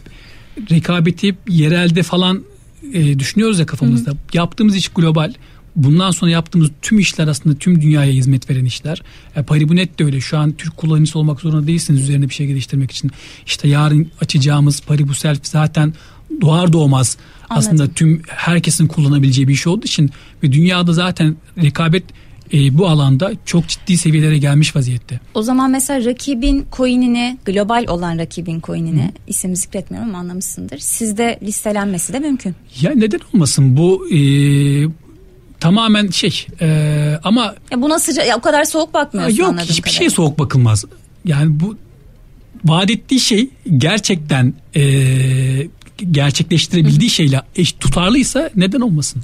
rekabeti 0.71 1.35
yerelde 1.49 2.03
falan 2.03 2.43
e, 2.93 3.19
düşünüyoruz 3.19 3.59
ya 3.59 3.65
kafamızda. 3.65 4.11
Yaptığımız 4.33 4.75
iş 4.75 4.87
global. 4.89 5.33
Bundan 5.77 6.11
sonra 6.11 6.31
yaptığımız 6.31 6.69
tüm 6.81 6.99
işler 6.99 7.27
aslında 7.27 7.55
tüm 7.55 7.81
dünyaya 7.81 8.11
hizmet 8.11 8.49
veren 8.49 8.65
işler. 8.65 9.01
E, 9.35 9.43
Paribunet 9.43 9.99
de 9.99 10.03
öyle. 10.03 10.21
Şu 10.21 10.37
an 10.37 10.51
Türk 10.51 10.77
kullanıcısı 10.77 11.19
olmak 11.19 11.41
zorunda 11.41 11.67
değilsiniz 11.67 12.01
üzerine 12.01 12.29
bir 12.29 12.33
şey 12.33 12.47
geliştirmek 12.47 12.91
için. 12.91 13.11
İşte 13.45 13.67
yarın 13.67 14.11
açacağımız 14.21 14.81
Paribu 14.81 15.13
Self 15.13 15.39
zaten 15.43 15.93
doğar 16.41 16.73
doğmaz 16.73 17.17
aslında 17.49 17.83
Anladım. 17.83 17.93
tüm 17.95 18.21
herkesin 18.27 18.87
kullanabileceği 18.87 19.47
bir 19.47 19.55
şey 19.55 19.73
olduğu 19.73 19.85
için 19.85 20.09
ve 20.43 20.51
dünyada 20.51 20.93
zaten 20.93 21.35
rekabet 21.63 22.03
e, 22.53 22.77
bu 22.77 22.87
alanda 22.87 23.31
çok 23.45 23.67
ciddi 23.67 23.97
seviyelere 23.97 24.37
gelmiş 24.37 24.75
vaziyette. 24.75 25.19
O 25.33 25.41
zaman 25.41 25.71
mesela 25.71 26.05
rakibin 26.05 26.65
coin'ini, 26.77 27.37
global 27.45 27.85
olan 27.87 28.17
rakibin 28.17 28.61
coin'ini 28.61 29.11
isim 29.27 29.55
zikretmiyorum 29.55 30.09
ama 30.09 30.19
anlamışsındır. 30.19 30.77
Sizde 30.77 31.39
listelenmesi 31.43 32.13
de 32.13 32.19
mümkün. 32.19 32.55
Ya 32.81 32.91
neden 32.95 33.19
olmasın 33.33 33.77
bu 33.77 34.07
e, 34.09 34.17
tamamen 35.59 36.07
şey 36.09 36.47
e, 36.61 37.19
ama 37.23 37.55
Ya 37.71 37.81
buna 37.81 37.99
sıcak, 37.99 38.27
ya 38.27 38.37
o 38.37 38.41
kadar 38.41 38.63
soğuk 38.63 38.93
bakmıyorsun 38.93 39.37
yok 39.37 39.53
hiçbir 39.59 39.73
kadarıyla. 39.75 39.91
şeye 39.91 40.09
soğuk 40.09 40.39
bakılmaz. 40.39 40.85
Yani 41.25 41.59
bu 41.59 41.77
vaat 42.65 42.89
ettiği 42.91 43.19
şey 43.19 43.49
gerçekten 43.77 44.53
e, 44.75 44.83
gerçekleştirebildiği 46.11 47.09
şeyle 47.09 47.41
eş 47.55 47.71
tutarlıysa 47.71 48.49
neden 48.55 48.81
olmasın? 48.81 49.23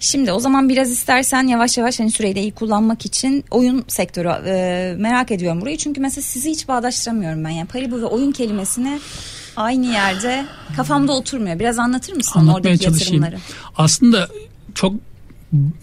Şimdi 0.00 0.32
o 0.32 0.38
zaman 0.40 0.68
biraz 0.68 0.90
istersen 0.90 1.46
yavaş 1.46 1.78
yavaş 1.78 2.00
hani 2.00 2.10
süreyi 2.10 2.34
de 2.34 2.40
iyi 2.42 2.52
kullanmak 2.52 3.06
için 3.06 3.44
oyun 3.50 3.84
sektörü 3.88 4.28
e, 4.46 4.94
merak 4.98 5.30
ediyorum 5.30 5.60
burayı. 5.60 5.76
Çünkü 5.78 6.00
mesela 6.00 6.22
sizi 6.22 6.50
hiç 6.50 6.68
bağdaştıramıyorum 6.68 7.44
ben. 7.44 7.50
Yani 7.50 7.66
Paribu 7.68 8.00
ve 8.00 8.04
oyun 8.04 8.32
kelimesini 8.32 9.00
aynı 9.56 9.86
yerde 9.86 10.44
kafamda 10.76 11.12
oturmuyor. 11.12 11.58
Biraz 11.58 11.78
anlatır 11.78 12.12
mısın 12.12 12.40
Anlatmaya 12.40 12.54
oradaki 12.58 12.78
çalışayım. 12.84 13.22
yatırımları? 13.22 13.42
Aslında 13.76 14.28
çok 14.74 14.94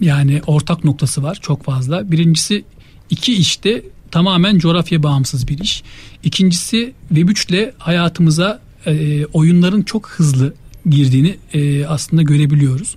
yani 0.01 0.41
ortak 0.47 0.83
noktası 0.83 1.23
var 1.23 1.37
çok 1.41 1.63
fazla. 1.63 2.11
Birincisi 2.11 2.63
iki 3.09 3.33
işte 3.33 3.81
tamamen 4.11 4.57
coğrafya 4.57 5.03
bağımsız 5.03 5.47
bir 5.47 5.59
iş. 5.59 5.83
İkincisi 6.23 6.93
Web3 7.13 7.49
ile 7.49 7.73
hayatımıza 7.77 8.61
e, 8.85 9.25
oyunların 9.25 9.81
çok 9.81 10.09
hızlı 10.09 10.53
girdiğini 10.89 11.37
e, 11.53 11.85
aslında 11.85 12.21
görebiliyoruz. 12.21 12.95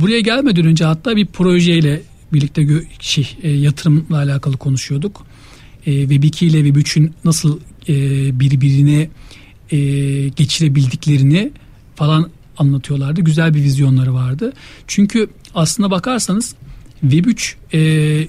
Buraya 0.00 0.20
gelmeden 0.20 0.66
önce 0.66 0.84
hatta 0.84 1.16
bir 1.16 1.26
projeyle 1.26 2.02
birlikte 2.32 2.62
gö- 2.62 2.84
şey, 3.00 3.36
e, 3.42 3.50
yatırımla 3.50 4.16
alakalı 4.16 4.56
konuşuyorduk. 4.56 5.26
E, 5.86 5.90
Web2 5.90 6.44
ile 6.44 6.60
Web3'ün 6.60 7.14
nasıl 7.24 7.60
e, 7.88 7.94
birbirine 8.40 9.08
e, 9.70 9.78
geçirebildiklerini 10.28 11.50
falan 11.94 12.30
anlatıyorlardı. 12.58 13.20
Güzel 13.20 13.54
bir 13.54 13.62
vizyonları 13.62 14.14
vardı. 14.14 14.52
Çünkü 14.86 15.28
aslına 15.54 15.90
bakarsanız 15.90 16.54
Web3 17.06 17.54
e, 17.72 17.78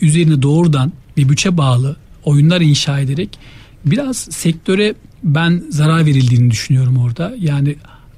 üzerine 0.06 0.42
doğrudan 0.42 0.92
Web3'e 1.18 1.58
bağlı 1.58 1.96
oyunlar 2.24 2.62
inşa 2.62 3.00
ederek 3.00 3.40
biraz 3.86 4.18
sektöre 4.18 4.96
ben 5.24 5.64
zarar 5.70 6.06
verildiğini 6.06 6.52
düşünüyorum 6.52 6.98
orada. 6.98 7.36
Yani 7.40 7.76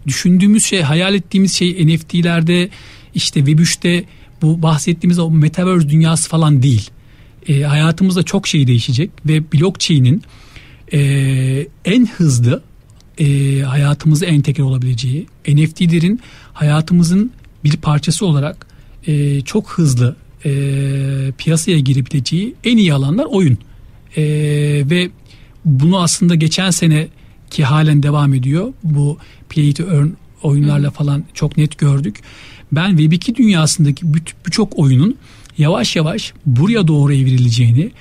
düşündüğümüz 0.08 0.66
şey, 0.66 0.82
hayal 0.82 1.16
ettiğimiz 1.16 1.56
şey 1.56 1.88
NFT'lerde 1.88 2.70
işte 3.16 3.40
Web3'te 3.40 4.04
bu 4.42 4.62
bahsettiğimiz 4.62 5.20
o 5.20 5.32
metaverse 5.32 5.90
dünyası 5.90 6.30
falan 6.30 6.64
değil. 6.64 6.90
E, 7.48 7.62
hayatımızda 7.62 8.24
çok 8.24 8.48
şey 8.48 8.68
değişecek 8.68 9.12
ve 9.26 9.52
blockchain'in 9.52 10.22
e, 10.94 11.00
en 11.86 12.06
hızlı 12.06 12.64
e, 13.20 13.60
hayatımıza 13.62 14.26
entegre 14.26 14.64
olabileceği, 14.64 15.28
NFT'lerin 15.48 16.20
hayatımızın 16.54 17.32
bir 17.64 17.78
parçası 17.78 18.26
olarak 18.26 18.68
e, 19.08 19.42
çok 19.42 19.70
hızlı 19.70 20.16
e, 20.46 20.52
piyasaya 21.38 21.80
girebileceği 21.80 22.56
en 22.64 22.78
iyi 22.78 22.94
alanlar 22.94 23.26
oyun. 23.26 23.58
E, 24.18 24.24
ve 24.90 25.10
bunu 25.66 26.00
aslında 26.02 26.36
geçen 26.36 26.72
sene 26.72 27.08
ki 27.50 27.64
halen 27.64 28.04
devam 28.04 28.34
ediyor. 28.34 28.74
Bu 28.84 29.18
play 29.50 29.74
to 29.74 29.84
earn 29.84 30.08
oyunlarla 30.44 30.92
falan 30.92 31.24
çok 31.34 31.58
net 31.58 31.78
gördük. 31.78 32.20
Ben 32.72 32.92
Web2 32.92 33.36
dünyasındaki 33.36 34.06
birçok 34.46 34.80
oyunun 34.80 35.16
yavaş 35.58 35.96
yavaş 35.96 36.34
buraya 36.46 36.88
doğru 36.88 37.14
evrileceğini, 37.14 37.92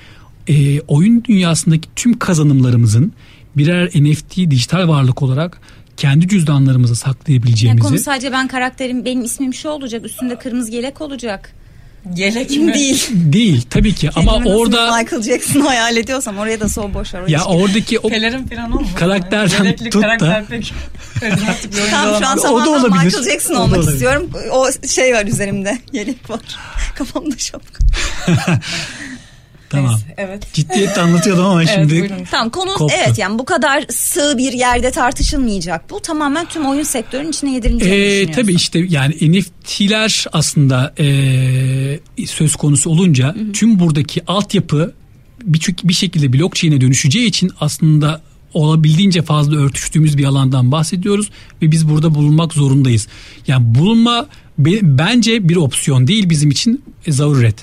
e, 0.47 0.81
oyun 0.81 1.23
dünyasındaki 1.23 1.89
tüm 1.95 2.19
kazanımlarımızın 2.19 3.13
birer 3.57 3.87
NFT 3.95 4.37
dijital 4.37 4.87
varlık 4.87 5.21
olarak 5.21 5.61
kendi 5.97 6.27
cüzdanlarımıza 6.27 6.91
Yani 6.91 6.97
saklayabileceğimizi 7.15 7.87
konu 7.87 7.97
sadece 7.99 8.31
ben 8.31 8.47
karakterim, 8.47 9.05
benim 9.05 9.23
ismim 9.23 9.53
şu 9.53 9.69
olacak, 9.69 10.05
üstünde 10.05 10.35
kırmızı 10.35 10.71
yelek 10.71 11.01
olacak. 11.01 11.53
Yelek 12.15 12.51
mi? 12.51 12.73
Değil. 12.73 13.07
değil 13.13 13.61
tabii 13.69 13.95
ki 13.95 14.09
ama 14.15 14.31
Kendimi 14.33 14.55
orada 14.55 14.97
Michael 14.97 15.21
Jackson 15.21 15.59
hayal 15.61 15.97
ediyorsam 15.97 16.37
oraya 16.37 16.59
da 16.59 16.69
sol 16.69 16.93
boş 16.93 17.13
ver. 17.13 17.27
ya 17.27 17.39
hiç- 17.39 17.45
oradaki 17.49 17.99
o 17.99 18.09
Pelerin 18.09 18.43
falan 18.47 18.71
olmasın? 18.71 18.95
Karakterden 18.95 19.63
Yelekli 19.63 19.89
tut 19.89 20.03
da- 20.03 20.07
karakter 20.07 20.45
pek 20.45 20.73
karizmatik 21.19 21.71
bir 21.73 21.77
oyuncu 21.77 21.91
Tam 21.91 22.19
şu 22.19 22.27
an. 22.27 22.53
O 22.53 22.65
da 22.65 22.69
olabilir. 22.69 23.03
Michael 23.05 23.23
Jackson 23.23 23.55
O 23.55 23.59
olmak 23.59 23.77
olabilir. 23.77 23.93
istiyorum. 23.93 24.29
O 24.51 24.67
şey 24.87 25.13
var 25.13 25.25
üzerimde. 25.25 25.77
Yelek 25.93 26.29
var. 26.29 26.39
Kafamda 26.95 27.37
şapka. 27.37 27.83
Tamam 29.69 29.91
Neyse, 29.91 30.13
evet. 30.17 30.53
ciddiyetle 30.53 31.01
anlatıyordum 31.01 31.45
ama 31.45 31.63
Evet, 31.63 31.73
şimdi 31.75 31.91
buyurun. 31.93 32.23
Tamam 32.31 32.49
konu 32.49 32.73
Koptu. 32.73 32.95
evet 33.05 33.17
yani 33.17 33.39
bu 33.39 33.45
kadar 33.45 33.85
sığ 33.89 34.37
bir 34.37 34.53
yerde 34.53 34.91
tartışılmayacak. 34.91 35.89
Bu 35.89 35.99
tamamen 35.99 36.45
tüm 36.45 36.65
oyun 36.65 36.83
sektörünün 36.83 37.29
içine 37.29 37.53
yedirileceğini 37.53 38.29
Ee, 38.29 38.31
tabii 38.31 38.53
işte 38.53 38.79
yani 38.89 39.13
NFT'ler 39.21 40.25
aslında 40.33 40.93
ee, 40.99 41.99
söz 42.27 42.55
konusu 42.55 42.89
olunca 42.89 43.35
tüm 43.53 43.79
buradaki 43.79 44.21
altyapı 44.27 44.93
bir, 45.43 45.75
bir 45.83 45.93
şekilde 45.93 46.33
blockchain'e 46.33 46.81
dönüşeceği 46.81 47.27
için 47.27 47.51
aslında 47.59 48.21
olabildiğince 48.53 49.21
fazla 49.21 49.55
örtüştüğümüz 49.57 50.17
bir 50.17 50.25
alandan 50.25 50.71
bahsediyoruz 50.71 51.29
ve 51.61 51.71
biz 51.71 51.89
burada 51.89 52.15
bulunmak 52.15 52.53
zorundayız. 52.53 53.07
Yani 53.47 53.75
bulunma 53.75 54.27
be- 54.59 54.79
bence 54.81 55.49
bir 55.49 55.55
opsiyon 55.55 56.07
değil 56.07 56.29
bizim 56.29 56.49
için 56.51 56.83
e, 57.05 57.11
zaruret. 57.11 57.55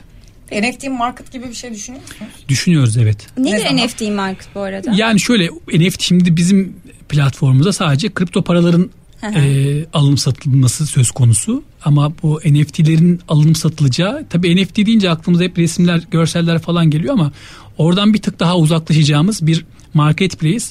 NFT 0.62 0.88
market 0.88 1.32
gibi 1.32 1.48
bir 1.48 1.54
şey 1.54 1.74
düşünüyor 1.74 2.02
musunuz? 2.02 2.30
Düşünüyoruz 2.48 2.96
evet. 2.96 3.26
Ne 3.38 3.52
Nedir 3.52 3.66
zaman? 3.68 3.86
NFT 3.86 4.00
market 4.00 4.48
bu 4.54 4.60
arada? 4.60 4.92
Yani 4.94 5.20
şöyle 5.20 5.48
NFT 5.74 6.02
şimdi 6.02 6.36
bizim 6.36 6.76
platformumuzda 7.08 7.72
sadece 7.72 8.12
kripto 8.14 8.42
paraların 8.42 8.90
e, 9.22 9.84
alınıp 9.92 10.20
satılması 10.20 10.86
söz 10.86 11.10
konusu. 11.10 11.62
Ama 11.84 12.12
bu 12.22 12.40
NFT'lerin 12.44 13.20
alınıp 13.28 13.58
satılacağı 13.58 14.26
tabii 14.30 14.62
NFT 14.62 14.76
deyince 14.76 15.10
aklımıza 15.10 15.44
hep 15.44 15.58
resimler, 15.58 16.02
görseller 16.10 16.58
falan 16.58 16.90
geliyor 16.90 17.12
ama 17.14 17.32
oradan 17.78 18.14
bir 18.14 18.22
tık 18.22 18.40
daha 18.40 18.58
uzaklaşacağımız 18.58 19.46
bir 19.46 19.64
marketplace 19.94 20.64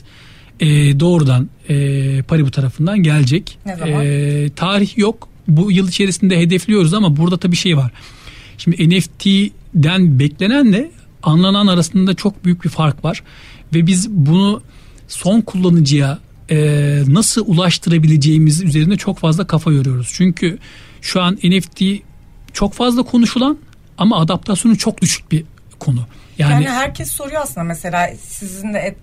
e, 0.60 1.00
doğrudan 1.00 1.50
e, 1.70 2.22
Paribu 2.22 2.52
tarafından 2.52 3.04
gelecek. 3.04 3.58
Ne 3.66 3.76
zaman? 3.76 4.06
E, 4.06 4.50
tarih 4.56 4.98
yok. 4.98 5.30
Bu 5.48 5.72
yıl 5.72 5.90
içerisinde 5.90 6.40
hedefliyoruz 6.40 6.94
ama 6.94 7.18
burada 7.18 7.38
tabii 7.38 7.56
şey 7.56 7.78
var. 7.78 7.92
Şimdi 8.58 8.78
NFT'den 9.74 10.20
beklenenle 10.20 10.92
anlanan 11.24 11.68
arasında 11.68 12.14
çok 12.14 12.46
büyük 12.46 12.64
bir 12.64 12.70
fark 12.70 13.06
var. 13.06 13.24
Ve 13.74 13.88
biz 13.88 14.10
bunu 14.10 14.62
son 15.08 15.42
kullanıcıya 15.42 16.20
e, 16.50 16.58
nasıl 17.08 17.44
ulaştırabileceğimiz 17.48 18.62
üzerine 18.62 18.98
çok 18.98 19.20
fazla 19.20 19.48
kafa 19.48 19.72
yoruyoruz. 19.72 20.12
Çünkü 20.14 20.60
şu 21.02 21.22
an 21.22 21.38
NFT 21.44 21.82
çok 22.54 22.74
fazla 22.74 23.04
konuşulan 23.04 23.58
ama 23.98 24.20
adaptasyonu 24.20 24.78
çok 24.78 25.02
düşük 25.02 25.32
bir 25.32 25.44
konu. 25.80 26.06
Yani, 26.38 26.54
Yani, 26.54 26.70
herkes 26.70 27.12
soruyor 27.12 27.42
aslında 27.42 27.64
mesela 27.64 28.10
sizin 28.28 28.74
de 28.74 28.96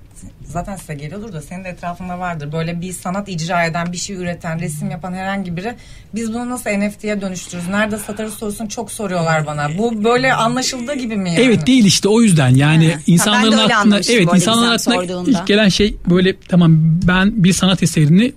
zaten 0.51 0.77
size 0.77 0.95
geliyordur 0.95 1.33
da 1.33 1.41
senin 1.43 1.65
de 1.65 1.69
etrafında 1.69 2.19
vardır. 2.19 2.53
Böyle 2.53 2.81
bir 2.81 2.93
sanat 2.93 3.29
icra 3.29 3.65
eden, 3.65 3.93
bir 3.93 3.97
şey 3.97 4.17
üreten, 4.17 4.61
resim 4.61 4.91
yapan 4.91 5.13
herhangi 5.15 5.57
biri 5.57 5.75
biz 6.15 6.35
bunu 6.35 6.51
nasıl 6.51 6.71
NFT'ye 6.71 7.21
dönüştürürüz? 7.21 7.69
Nerede 7.69 7.99
satarız 7.99 8.35
sorusunu 8.35 8.69
çok 8.69 8.93
soruyorlar 8.93 9.47
bana. 9.47 9.79
Bu 9.79 10.05
böyle 10.05 10.35
anlaşıldığı 10.35 10.95
gibi 10.95 11.17
mi 11.17 11.29
yani? 11.31 11.41
Evet 11.41 11.67
değil 11.67 11.85
işte 11.85 12.09
o 12.09 12.21
yüzden 12.23 12.55
yani 12.55 12.93
Ha. 12.93 12.99
insanların 13.07 13.53
Ha, 13.53 13.65
aklına 13.79 13.97
evet 14.09 14.29
insanların 14.35 14.73
aklına 14.73 14.95
sorduğunda. 14.95 15.31
ilk 15.31 15.47
gelen 15.47 15.69
şey 15.69 15.97
böyle 16.11 16.37
tamam 16.49 16.73
ben 17.09 17.45
bir 17.45 17.53
sanat 17.53 17.83
eserini 17.83 18.33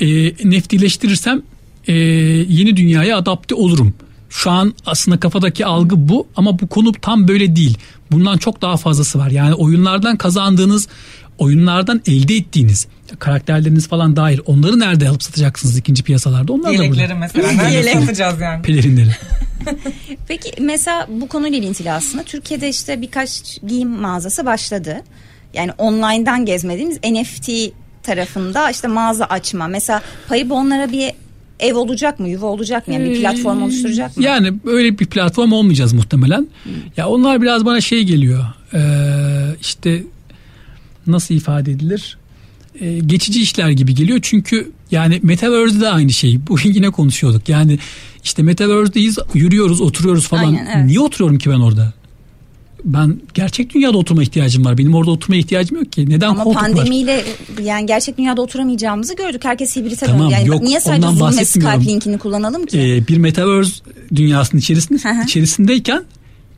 e, 0.00 0.06
NFT'leştirirsem 0.48 1.42
e, 1.86 1.92
yeni 2.48 2.76
dünyaya 2.76 3.16
adapte 3.18 3.54
olurum. 3.54 3.94
Şu 4.30 4.50
an 4.50 4.74
aslında 4.86 5.20
kafadaki 5.20 5.66
algı 5.66 6.08
bu 6.08 6.26
ama 6.36 6.58
bu 6.58 6.66
konu 6.66 6.92
tam 6.92 7.28
böyle 7.28 7.56
değil. 7.56 7.78
Bundan 8.10 8.38
çok 8.38 8.62
daha 8.62 8.76
fazlası 8.76 9.18
var. 9.18 9.30
Yani 9.30 9.54
oyunlardan 9.54 10.16
kazandığınız, 10.16 10.88
oyunlardan 11.38 12.02
elde 12.06 12.34
ettiğiniz 12.34 12.86
karakterleriniz 13.18 13.88
falan 13.88 14.16
dahil 14.16 14.38
onları 14.46 14.80
nerede 14.80 15.08
alıp 15.08 15.22
satacaksınız 15.22 15.78
ikinci 15.78 16.02
piyasalarda? 16.02 16.52
Onlar 16.52 16.68
da 16.68 16.72
Yelekleri 16.72 17.08
burada. 17.08 17.14
mesela. 17.14 17.52
Nerede 17.52 17.74
Yelek. 17.76 17.94
satacağız 17.94 18.40
yani? 18.40 18.62
Pelerinleri. 18.62 19.10
Peki 20.28 20.62
mesela 20.62 21.06
bu 21.08 21.28
konuyla 21.28 21.58
ilintili 21.58 21.92
aslında 21.92 22.24
Türkiye'de 22.24 22.68
işte 22.68 23.02
birkaç 23.02 23.60
giyim 23.66 23.88
mağazası 23.88 24.46
başladı. 24.46 25.02
Yani 25.54 25.72
online'dan 25.78 26.44
gezmediğimiz 26.44 26.98
NFT 27.04 27.50
tarafında 28.02 28.70
işte 28.70 28.88
mağaza 28.88 29.24
açma. 29.24 29.66
Mesela 29.66 30.02
Paribu 30.28 30.54
onlara 30.54 30.92
bir 30.92 31.12
ev 31.60 31.76
olacak 31.76 32.20
mı, 32.20 32.28
yuva 32.28 32.46
olacak 32.46 32.88
mı? 32.88 32.94
Yani 32.94 33.10
bir 33.10 33.20
platform 33.20 33.62
oluşturacak 33.62 34.16
mı? 34.16 34.22
Yani 34.22 34.52
böyle 34.64 34.98
bir 34.98 35.06
platform 35.06 35.52
olmayacağız 35.52 35.92
muhtemelen. 35.92 36.46
Ya 36.96 37.08
onlar 37.08 37.42
biraz 37.42 37.64
bana 37.64 37.80
şey 37.80 38.04
geliyor. 38.04 38.44
Ee, 38.74 38.80
işte 39.60 40.02
nasıl 41.06 41.34
ifade 41.34 41.70
edilir? 41.70 42.18
Ee, 42.80 42.98
geçici 42.98 43.42
işler 43.42 43.70
gibi 43.70 43.94
geliyor. 43.94 44.18
Çünkü 44.22 44.70
yani 44.90 45.20
Metaverse'de 45.22 45.80
de 45.80 45.88
aynı 45.88 46.12
şey. 46.12 46.38
Bu 46.48 46.56
yine 46.64 46.90
konuşuyorduk. 46.90 47.48
Yani 47.48 47.78
işte 48.24 48.42
Metaverse'deyiz, 48.42 49.18
yürüyoruz, 49.34 49.80
oturuyoruz 49.80 50.28
falan. 50.28 50.44
Aynen, 50.44 50.66
evet. 50.76 50.86
Niye 50.86 51.00
oturuyorum 51.00 51.38
ki 51.38 51.50
ben 51.50 51.60
orada? 51.60 51.92
Ben 52.86 53.20
gerçek 53.34 53.74
dünyada 53.74 53.98
oturma 53.98 54.22
ihtiyacım 54.22 54.64
var. 54.64 54.78
Benim 54.78 54.94
orada 54.94 55.10
oturmaya 55.10 55.38
ihtiyacım 55.38 55.78
yok 55.78 55.92
ki. 55.92 56.10
Neden 56.10 56.28
Ama 56.28 56.44
koltuk 56.44 56.62
var? 56.62 56.68
pandemiyle 56.68 57.24
yani 57.62 57.86
gerçek 57.86 58.18
dünyada 58.18 58.42
oturamayacağımızı 58.42 59.16
gördük. 59.16 59.44
Herkes 59.44 59.76
hibrite 59.76 60.06
Tamam, 60.06 60.20
döndü. 60.20 60.32
Yani 60.32 60.48
yok, 60.48 60.62
niye 60.62 60.80
sadece 60.80 61.08
Zoom 61.08 61.38
ve. 61.38 61.44
Skype 61.44 61.84
linkini 61.84 62.18
kullanalım 62.18 62.66
ki? 62.66 62.80
Ee, 62.80 63.08
bir 63.08 63.18
Metaverse 63.18 63.72
dünyasının 64.14 64.60
içerisinde 64.60 65.22
içerisindeyken 65.24 66.02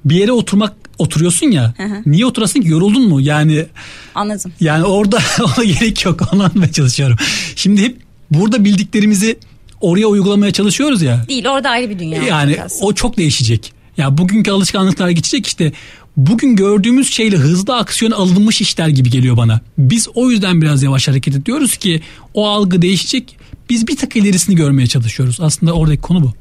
bir 0.05 0.15
yere 0.15 0.33
oturmak 0.33 0.75
oturuyorsun 0.99 1.47
ya. 1.51 1.75
Hı 1.77 1.83
hı. 1.83 2.03
Niye 2.07 2.27
oturasın 2.27 2.61
ki? 2.61 2.69
Yoruldun 2.69 3.09
mu? 3.09 3.21
Yani 3.21 3.67
Anladım. 4.15 4.53
yani 4.61 4.85
orada 4.85 5.19
ona 5.57 5.65
gerek 5.65 6.05
yok. 6.05 6.21
Onu 6.33 6.45
anlamaya 6.45 6.73
çalışıyorum. 6.73 7.17
Şimdi 7.57 7.83
hep 7.83 7.97
burada 8.31 8.65
bildiklerimizi 8.65 9.39
oraya 9.81 10.07
uygulamaya 10.07 10.53
çalışıyoruz 10.53 11.03
ya. 11.03 11.25
Değil 11.29 11.47
orada 11.47 11.71
ayrı 11.71 11.91
bir 11.91 11.99
dünya. 11.99 12.23
Yani 12.23 12.57
o 12.81 12.93
çok 12.93 13.17
değişecek. 13.17 13.73
Ya 13.97 14.19
bugünkü 14.19 14.51
alışkanlıklar 14.51 15.11
geçecek 15.11 15.47
işte. 15.47 15.73
Bugün 16.19 16.57
gördüğümüz 16.57 17.13
şeyle 17.13 17.37
hızlı 17.37 17.77
aksiyon 17.77 18.11
alınmış 18.11 18.61
işler 18.61 18.89
gibi 18.89 19.11
geliyor 19.11 19.37
bana. 19.37 19.61
Biz 19.79 20.09
o 20.15 20.31
yüzden 20.31 20.63
biraz 20.63 20.83
yavaş 20.83 21.09
hareket 21.09 21.37
ediyoruz 21.37 21.77
ki 21.77 22.03
o 22.35 22.49
algı 22.49 22.83
değişecek. 22.83 23.39
Biz 23.71 23.89
bir 23.89 23.97
tık 23.97 24.17
ilerisini 24.17 24.57
görmeye 24.57 24.87
çalışıyoruz. 24.87 25.41
Aslında 25.41 25.73
oradaki 25.73 26.01
konu 26.01 26.23
bu. 26.23 26.33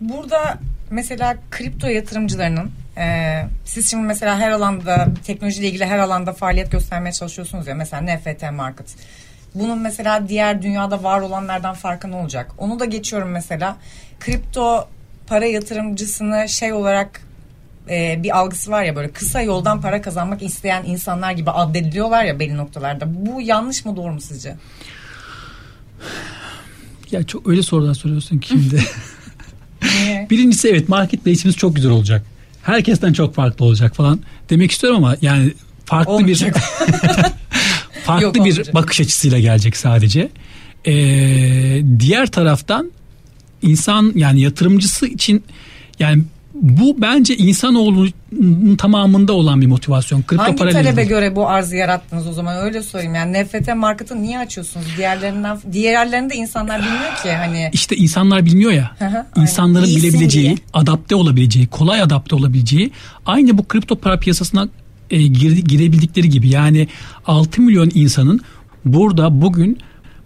Burada 0.00 0.58
mesela 0.90 1.36
kripto 1.50 1.86
yatırımcılarının 1.86 2.70
e, 2.98 3.04
siz 3.64 3.90
şimdi 3.90 4.06
mesela 4.06 4.38
her 4.38 4.50
alanda 4.50 5.08
teknolojiyle 5.24 5.68
ilgili 5.68 5.86
her 5.86 5.98
alanda 5.98 6.32
faaliyet 6.32 6.72
göstermeye 6.72 7.12
çalışıyorsunuz 7.12 7.66
ya 7.66 7.74
mesela 7.74 8.02
NFT 8.02 8.52
market. 8.52 8.86
Bunun 9.54 9.78
mesela 9.78 10.28
diğer 10.28 10.62
dünyada 10.62 11.02
var 11.02 11.20
olanlardan 11.20 11.74
farkı 11.74 12.10
ne 12.10 12.16
olacak? 12.16 12.52
Onu 12.58 12.80
da 12.80 12.84
geçiyorum 12.84 13.28
mesela. 13.28 13.76
Kripto 14.20 14.88
para 15.26 15.46
yatırımcısını 15.46 16.48
şey 16.48 16.72
olarak 16.72 17.20
e, 17.90 18.20
bir 18.22 18.38
algısı 18.38 18.70
var 18.70 18.82
ya 18.84 18.96
böyle 18.96 19.10
kısa 19.10 19.42
yoldan 19.42 19.80
para 19.80 20.02
kazanmak 20.02 20.42
isteyen 20.42 20.84
insanlar 20.86 21.32
gibi 21.32 21.50
addediliyorlar 21.50 22.24
ya 22.24 22.38
belli 22.38 22.56
noktalarda. 22.56 23.26
Bu 23.26 23.40
yanlış 23.40 23.84
mı 23.84 23.96
doğru 23.96 24.12
mu 24.12 24.20
sizce? 24.20 24.56
Ya 27.10 27.22
çok 27.26 27.48
öyle 27.48 27.62
sorular 27.62 27.94
soruyorsun 27.94 28.38
ki 28.38 28.48
şimdi. 28.48 28.82
Birincisi 30.30 30.68
evet 30.68 30.88
marketplace'imiz 30.88 31.56
çok 31.56 31.76
güzel 31.76 31.90
olacak. 31.90 32.24
Herkesten 32.62 33.12
çok 33.12 33.34
farklı 33.34 33.64
olacak 33.64 33.96
falan 33.96 34.20
demek 34.50 34.70
istiyorum 34.70 35.04
ama 35.04 35.16
yani 35.22 35.52
farklı 35.84 36.12
Olmayacak. 36.12 36.54
bir 36.56 36.60
farklı 38.04 38.24
Yok, 38.24 38.34
bir 38.34 38.40
olmayacak. 38.40 38.74
bakış 38.74 39.00
açısıyla 39.00 39.38
gelecek 39.38 39.76
sadece. 39.76 40.28
Ee, 40.86 41.82
diğer 41.98 42.26
taraftan 42.26 42.92
insan 43.62 44.12
yani 44.14 44.40
yatırımcısı 44.40 45.06
için 45.06 45.44
yani 45.98 46.22
bu 46.64 46.96
bence 47.00 47.36
insanoğlunun 47.36 48.76
tamamında 48.76 49.32
olan 49.32 49.60
bir 49.60 49.66
motivasyon. 49.66 50.22
Kripto 50.22 50.44
Hangi 50.44 50.56
para 50.56 50.70
talebe 50.70 50.96
değil. 50.96 51.08
göre 51.08 51.36
bu 51.36 51.48
arzı 51.48 51.76
yarattınız 51.76 52.26
o 52.26 52.32
zaman 52.32 52.56
öyle 52.56 52.82
sorayım 52.82 53.14
yani 53.14 53.44
NFT 53.44 53.74
market'ı 53.76 54.22
niye 54.22 54.38
açıyorsunuz 54.38 54.86
diğerlerinden 54.96 55.58
diğerlerinde 55.72 56.34
insanlar 56.34 56.78
bilmiyor 56.80 57.14
ki 57.22 57.32
hani 57.32 57.70
İşte 57.72 57.96
insanlar 57.96 58.46
bilmiyor 58.46 58.72
ya. 58.72 58.96
İnsanların 59.36 59.84
Bilsin 59.86 60.02
bilebileceği, 60.02 60.46
diye. 60.46 60.56
adapte 60.72 61.14
olabileceği, 61.14 61.66
kolay 61.66 62.02
adapte 62.02 62.36
olabileceği 62.36 62.90
aynı 63.26 63.58
bu 63.58 63.64
kripto 63.68 63.96
para 63.96 64.18
piyasasına 64.18 64.68
e, 65.10 65.18
gir- 65.22 65.64
girebildikleri 65.66 66.28
gibi 66.28 66.48
yani 66.48 66.88
6 67.26 67.62
milyon 67.62 67.90
insanın 67.94 68.40
burada 68.84 69.42
bugün 69.42 69.78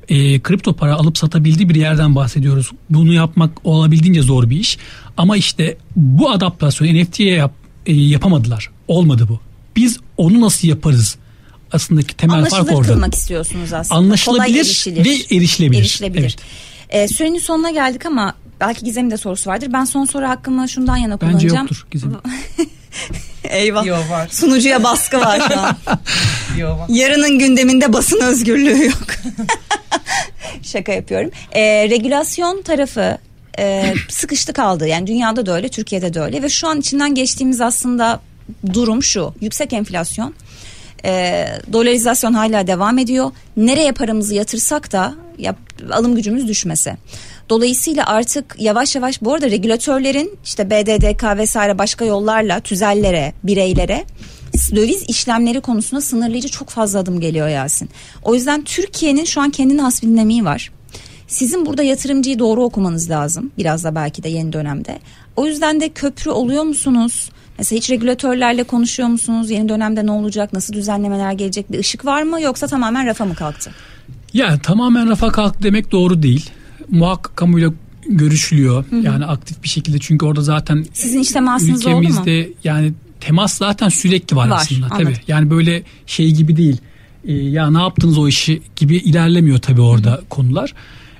e, 0.09 0.41
kripto 0.41 0.73
para 0.73 0.95
alıp 0.95 1.19
satabildiği 1.19 1.69
bir 1.69 1.75
yerden 1.75 2.15
bahsediyoruz. 2.15 2.71
Bunu 2.91 3.13
yapmak 3.13 3.67
olabildiğince 3.67 4.23
zor 4.23 4.51
bir 4.51 4.57
iş. 4.61 4.79
Ama 5.19 5.37
işte 5.37 5.77
bu 5.97 6.31
adaptasyonu 6.31 6.95
NFT'ye 7.03 7.35
yap, 7.35 7.53
e, 7.87 7.95
yapamadılar. 7.95 8.71
Olmadı 8.89 9.27
bu. 9.29 9.41
Biz 9.77 9.99
onu 10.17 10.41
nasıl 10.41 10.69
yaparız? 10.69 11.17
Aslında 11.73 12.01
temel 12.03 12.41
fark 12.41 12.53
Anlaşılır 12.53 12.79
orada. 12.79 12.93
kılmak 12.93 13.15
istiyorsunuz 13.15 13.73
aslında. 13.73 13.99
Anlaşılabilir 13.99 14.47
Kolay 14.47 14.61
erişilir. 14.61 15.05
ve 15.05 15.37
erişilebilir. 15.37 15.81
Erişilebilir. 15.81 16.37
Evet. 16.91 17.05
Ee, 17.05 17.09
sürenin 17.09 17.39
sonuna 17.39 17.71
geldik 17.71 18.07
ama 18.07 18.35
belki 18.61 18.85
Gizem'in 18.85 19.11
de 19.11 19.17
sorusu 19.17 19.51
vardır. 19.51 19.69
Ben 19.73 19.85
son 19.85 20.05
soru 20.05 20.29
hakkımı 20.29 20.69
şundan 20.69 20.97
yana 20.97 21.21
Bence 21.21 21.27
kullanacağım. 21.39 21.57
yoktur 21.67 21.87
Gizem. 21.91 22.13
Eyvah. 23.45 23.87
yo 23.87 23.97
var 24.11 24.29
Sunucuya 24.31 24.85
baskı 24.85 25.21
var 25.21 25.41
şu 25.49 25.61
an. 25.61 25.77
yo 26.59 26.79
var. 26.79 26.87
Yarının 26.89 27.39
gündeminde 27.39 27.93
basın 27.93 28.21
özgürlüğü 28.21 28.85
yok. 28.87 29.07
Şaka 30.63 30.93
yapıyorum. 30.93 31.31
Ee, 31.53 31.91
regülasyon 31.91 32.63
tarafı 32.63 33.19
e, 33.59 33.95
sıkıştı 34.09 34.53
kaldı. 34.53 34.87
Yani 34.87 35.07
dünyada 35.07 35.47
da 35.47 35.57
öyle, 35.57 35.69
Türkiye'de 35.69 36.15
de 36.15 36.21
öyle. 36.21 36.43
Ve 36.43 36.49
şu 36.49 36.69
an 36.69 36.81
içinden 36.81 37.15
geçtiğimiz 37.15 37.61
aslında 37.61 38.21
durum 38.73 39.03
şu. 39.03 39.35
Yüksek 39.41 39.73
enflasyon. 39.73 40.35
E, 41.05 41.45
dolarizasyon 41.73 42.33
hala 42.33 42.67
devam 42.67 42.99
ediyor. 42.99 43.31
Nereye 43.57 43.93
paramızı 43.93 44.35
yatırsak 44.35 44.93
da 44.93 45.15
yap, 45.39 45.57
alım 45.91 46.15
gücümüz 46.15 46.49
düşmesi. 46.49 46.97
Dolayısıyla 47.49 48.07
artık 48.07 48.57
yavaş 48.59 48.95
yavaş 48.97 49.23
bu 49.23 49.35
arada 49.35 49.51
regülatörlerin 49.51 50.39
işte 50.45 50.71
BDDK 50.71 51.39
vesaire 51.39 51.79
başka 51.79 52.05
yollarla 52.05 52.61
tüzellere, 52.61 53.33
bireylere 53.45 54.05
döviz 54.75 55.05
işlemleri 55.09 55.61
konusunda 55.61 56.01
sınırlayıcı 56.01 56.49
çok 56.49 56.69
fazla 56.69 56.99
adım 56.99 57.21
geliyor 57.21 57.49
Yasin. 57.49 57.91
O 58.23 58.35
yüzden 58.35 58.65
Türkiye'nin 58.65 59.25
şu 59.25 59.41
an 59.41 59.51
kendine 59.51 59.83
has 59.83 60.03
bir 60.03 60.09
dinamiği 60.09 60.45
var. 60.45 60.71
Sizin 61.29 61.67
burada 61.67 61.83
yatırımcıyı 61.83 62.39
doğru 62.39 62.63
okumanız 62.65 63.11
lazım. 63.11 63.51
Biraz 63.59 63.85
da 63.85 63.95
belki 63.95 64.23
de 64.23 64.29
yeni 64.29 64.53
dönemde. 64.53 64.99
O 65.37 65.47
yüzden 65.47 65.81
de 65.81 65.89
köprü 65.89 66.31
oluyor 66.31 66.63
musunuz? 66.63 67.31
Mesela 67.59 67.77
hiç 67.79 67.91
regülatörlerle 67.91 68.63
konuşuyor 68.65 69.09
musunuz? 69.09 69.51
Yeni 69.51 69.69
dönemde 69.69 70.07
ne 70.07 70.11
olacak? 70.11 70.53
Nasıl 70.53 70.75
düzenlemeler 70.75 71.33
gelecek? 71.33 71.73
Bir 71.73 71.79
ışık 71.79 72.05
var 72.05 72.23
mı? 72.23 72.41
Yoksa 72.43 72.67
tamamen 72.67 73.07
rafa 73.07 73.25
mı 73.25 73.35
kalktı? 73.35 73.71
Ya 74.35 74.59
tamamen 74.59 75.09
rafa 75.11 75.33
kalktı 75.33 75.63
demek 75.63 75.93
doğru 75.93 76.23
değil. 76.23 76.51
Muhakkak 76.91 77.37
kamuyla 77.37 77.71
görüşülüyor. 78.07 78.85
Yani 79.03 79.25
aktif 79.27 79.63
bir 79.63 79.69
şekilde 79.69 79.99
çünkü 79.99 80.27
orada 80.27 80.43
zaten 80.43 80.87
Sizin 80.93 81.21
hiç 81.21 81.31
temasınız 81.31 81.87
oldu 81.87 81.95
mu? 81.95 82.01
ülkemizde 82.01 82.49
yani 82.65 82.93
temas 83.21 83.53
zaten 83.59 83.89
sürekli 83.89 84.37
var, 84.37 84.49
Var, 84.49 84.57
aslında 84.57 84.87
anladım. 84.87 85.05
tabii. 85.05 85.17
Yani 85.29 85.51
böyle 85.51 85.83
şey 86.07 86.31
gibi 86.33 86.57
değil. 86.57 86.77
Ee, 87.25 87.33
ya 87.33 87.71
ne 87.71 87.79
yaptınız 87.79 88.19
o 88.19 88.29
işi 88.29 88.63
gibi 88.77 88.97
ilerlemiyor 88.97 89.59
tabii 89.59 89.81
orada 89.81 90.21
konular. 90.31 90.75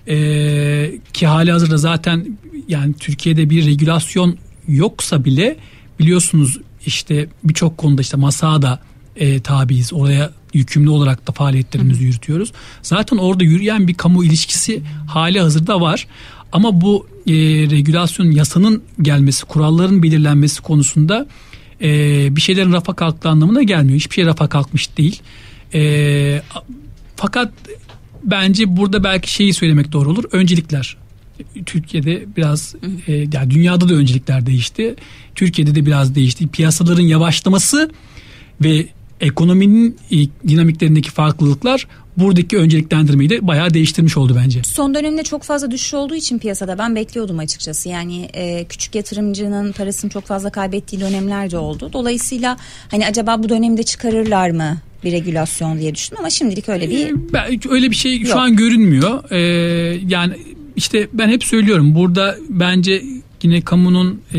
Ee, 0.09 0.93
ki 1.13 1.27
hali 1.27 1.53
hazırda 1.53 1.77
zaten 1.77 2.39
yani 2.69 2.95
Türkiye'de 2.95 3.51
bir 3.51 3.67
regülasyon 3.67 4.37
yoksa 4.69 5.25
bile 5.25 5.57
biliyorsunuz 5.99 6.59
işte 6.87 7.29
birçok 7.45 7.79
konuda 7.79 8.03
işte 8.03 8.17
masada 8.17 8.81
e, 9.17 9.41
tabiiz. 9.41 9.93
Oraya 9.93 10.31
yükümlü 10.55 10.91
olarak 10.91 11.29
da 11.29 11.33
faaliyetlerimizi 11.33 12.05
yürütüyoruz. 12.05 12.53
Zaten 12.83 13.17
orada 13.17 13.45
yürüyen 13.45 13.89
bir 13.89 13.95
kamu 13.95 14.25
ilişkisi 14.25 14.83
hali 15.07 15.41
hazırda 15.41 15.81
var. 15.81 16.07
Ama 16.53 16.81
bu 16.81 17.07
e, 17.27 17.33
regülasyon 17.71 18.31
yasanın 18.31 18.83
gelmesi, 19.03 19.45
kuralların 19.45 20.03
belirlenmesi 20.03 20.63
konusunda 20.63 21.27
e, 21.81 21.89
bir 22.37 22.41
şeylerin 22.41 22.73
rafa 22.73 22.97
kalktığı 22.97 23.29
anlamına 23.29 23.63
gelmiyor. 23.63 23.97
Hiçbir 23.97 24.15
şey 24.15 24.27
rafa 24.27 24.49
kalkmış 24.49 24.97
değil. 24.97 25.21
E, 25.75 26.43
fakat 27.17 27.53
bence 28.23 28.77
burada 28.77 29.05
belki 29.05 29.33
şeyi 29.33 29.55
söylemek 29.55 29.93
doğru 29.93 30.11
olur. 30.11 30.25
Öncelikler. 30.33 30.97
Türkiye'de 31.67 32.25
biraz 32.37 32.75
e, 33.07 33.13
yani 33.13 33.51
dünyada 33.51 33.89
da 33.89 33.95
öncelikler 33.95 34.47
değişti. 34.47 34.95
Türkiye'de 35.35 35.75
de 35.75 35.87
biraz 35.87 36.15
değişti. 36.15 36.49
Piyasaların 36.49 37.03
yavaşlaması 37.03 37.91
ve 38.61 38.87
ekonominin 39.21 39.97
e, 40.11 40.17
dinamiklerindeki 40.49 41.11
farklılıklar 41.11 41.87
buradaki 42.17 42.59
önceliklendirmeyi 42.59 43.31
de 43.31 43.47
bayağı 43.47 43.75
değiştirmiş 43.75 44.17
oldu 44.17 44.37
bence. 44.45 44.63
Son 44.63 44.95
dönemde 44.95 45.23
çok 45.23 45.43
fazla 45.43 45.71
düşüş 45.71 45.95
olduğu 45.95 46.15
için 46.15 46.39
piyasada 46.39 46.79
ben 46.79 46.95
bekliyordum 46.95 47.39
açıkçası. 47.39 47.89
Yani 47.89 48.29
e, 48.35 48.65
küçük 48.65 48.95
yatırımcının 48.95 49.73
parasını 49.73 50.11
çok 50.11 50.25
fazla 50.25 50.51
kaybettiği 50.51 51.01
dönemler 51.01 51.51
de 51.51 51.59
oldu. 51.59 51.91
Dolayısıyla 51.93 52.57
hani 52.91 53.07
acaba 53.07 53.43
bu 53.43 53.49
dönemde 53.49 53.83
çıkarırlar 53.83 54.51
mı 54.51 54.77
bir 55.05 55.13
regülasyon 55.13 55.79
diye 55.79 55.95
düşündüm 55.95 56.19
ama 56.19 56.31
şimdilik 56.31 56.69
öyle 56.69 56.91
bir... 56.91 57.07
E, 57.07 57.13
ben, 57.33 57.61
öyle 57.71 57.91
bir 57.91 57.97
şey 57.97 58.21
Yok. 58.21 58.33
şu 58.33 58.39
an 58.41 58.57
görünmüyor. 58.57 59.31
Ee, 59.31 59.39
yani 60.09 60.35
işte 60.77 61.09
ben 61.13 61.29
hep 61.29 61.45
söylüyorum 61.45 61.95
burada 61.95 62.37
bence 62.49 63.03
yine 63.43 63.61
kamunun 63.61 64.23
e, 64.35 64.39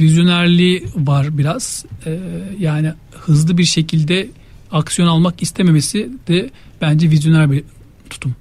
vizyonerliği 0.00 0.84
var 0.96 1.38
biraz. 1.38 1.84
E, 2.06 2.18
yani 2.58 2.92
hızlı 3.12 3.58
bir 3.58 3.64
şekilde 3.64 4.28
aksiyon 4.72 5.08
almak 5.08 5.42
istememesi 5.42 6.10
de 6.28 6.50
bence 6.80 7.10
vizyoner 7.10 7.50
bir 7.50 7.64
tutum. 8.10 8.34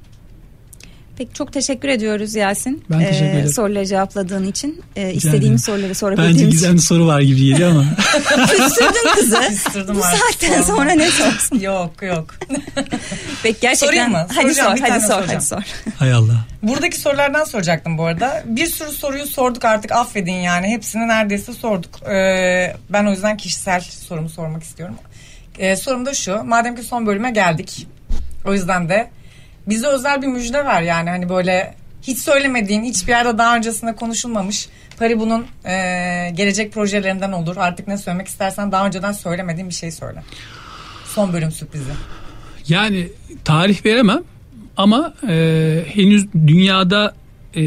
Peki 1.19 1.34
çok 1.34 1.53
teşekkür 1.53 1.88
ediyoruz 1.89 2.36
Yasin. 2.36 2.84
Ben 2.91 2.99
teşekkür 2.99 3.25
Ee, 3.25 3.29
ederim. 3.29 3.49
soruları 3.49 3.86
cevapladığın 3.86 4.47
için. 4.47 4.82
Ee, 4.95 5.01
ederim. 5.01 5.17
istediğimiz 5.17 5.63
soruları 5.63 5.84
Bence 5.84 5.93
sorabildiğim 5.99 6.36
için. 6.38 6.49
gizemli 6.49 6.82
soru 6.82 7.08
var 7.08 7.21
gibi 7.21 7.45
geliyor 7.45 7.71
ama. 7.71 7.86
Küstürdün 8.47 9.13
kızı. 9.15 9.39
Küstürdüm 9.49 9.95
Bu 9.95 10.01
saatten 10.01 10.49
sorma. 10.62 10.63
sonra 10.63 10.91
ne 10.91 11.12
sorsun? 11.12 11.60
Yok 11.62 11.91
yok. 12.01 12.36
Peki 13.43 13.58
gerçekten. 13.62 13.88
Sorayım 13.88 14.12
mı? 14.12 14.27
Hadi 14.36 14.53
Soracağım, 14.55 14.77
sor, 14.77 14.88
hadi 14.88 15.01
sor, 15.01 15.08
soracağım. 15.08 15.27
hadi 15.36 15.45
sor. 15.45 15.63
Hay 15.97 16.13
Allah. 16.13 16.45
Buradaki 16.63 16.99
sorulardan 16.99 17.43
soracaktım 17.43 17.97
bu 17.97 18.05
arada. 18.05 18.43
Bir 18.45 18.65
sürü 18.67 18.91
soruyu 18.91 19.25
sorduk 19.25 19.65
artık 19.65 19.91
affedin 19.91 20.32
yani. 20.34 20.67
Hepsini 20.67 21.08
neredeyse 21.08 21.53
sorduk. 21.53 22.08
Ee, 22.10 22.75
ben 22.89 23.05
o 23.05 23.12
yüzden 23.12 23.38
kişisel 23.38 23.82
sorumu 23.82 24.29
sormak 24.29 24.63
istiyorum. 24.63 24.95
Ee, 25.60 25.75
sorum 25.75 26.05
da 26.05 26.13
şu. 26.13 26.43
Madem 26.43 26.75
ki 26.75 26.84
son 26.84 27.05
bölüme 27.08 27.32
geldik. 27.32 27.88
O 28.45 28.53
yüzden 28.53 28.89
de 28.89 29.10
bize 29.69 29.88
özel 29.88 30.21
bir 30.21 30.27
müjde 30.27 30.65
ver 30.65 30.82
yani. 30.82 31.10
Hani 31.10 31.29
böyle 31.29 31.75
hiç 32.01 32.19
söylemediğin, 32.19 32.84
hiçbir 32.84 33.12
yerde 33.12 33.38
daha 33.38 33.55
öncesinde 33.55 33.95
konuşulmamış. 33.95 34.69
Paribu'nun 34.97 35.45
e, 35.65 35.73
gelecek 36.36 36.73
projelerinden 36.73 37.32
olur. 37.32 37.58
Artık 37.58 37.88
ne 37.88 37.97
söylemek 37.97 38.27
istersen 38.27 38.71
daha 38.71 38.88
önceden 38.88 39.12
söylemediğin 39.12 39.69
bir 39.69 39.73
şey 39.73 39.91
söyle. 39.91 40.23
Son 41.05 41.34
bölüm 41.34 41.51
sürprizi. 41.51 41.91
Yani 42.67 43.08
tarih 43.45 43.86
veremem 43.86 44.23
ama 44.77 45.13
e, 45.29 45.84
henüz 45.88 46.34
dünyada 46.34 47.15
e, 47.55 47.63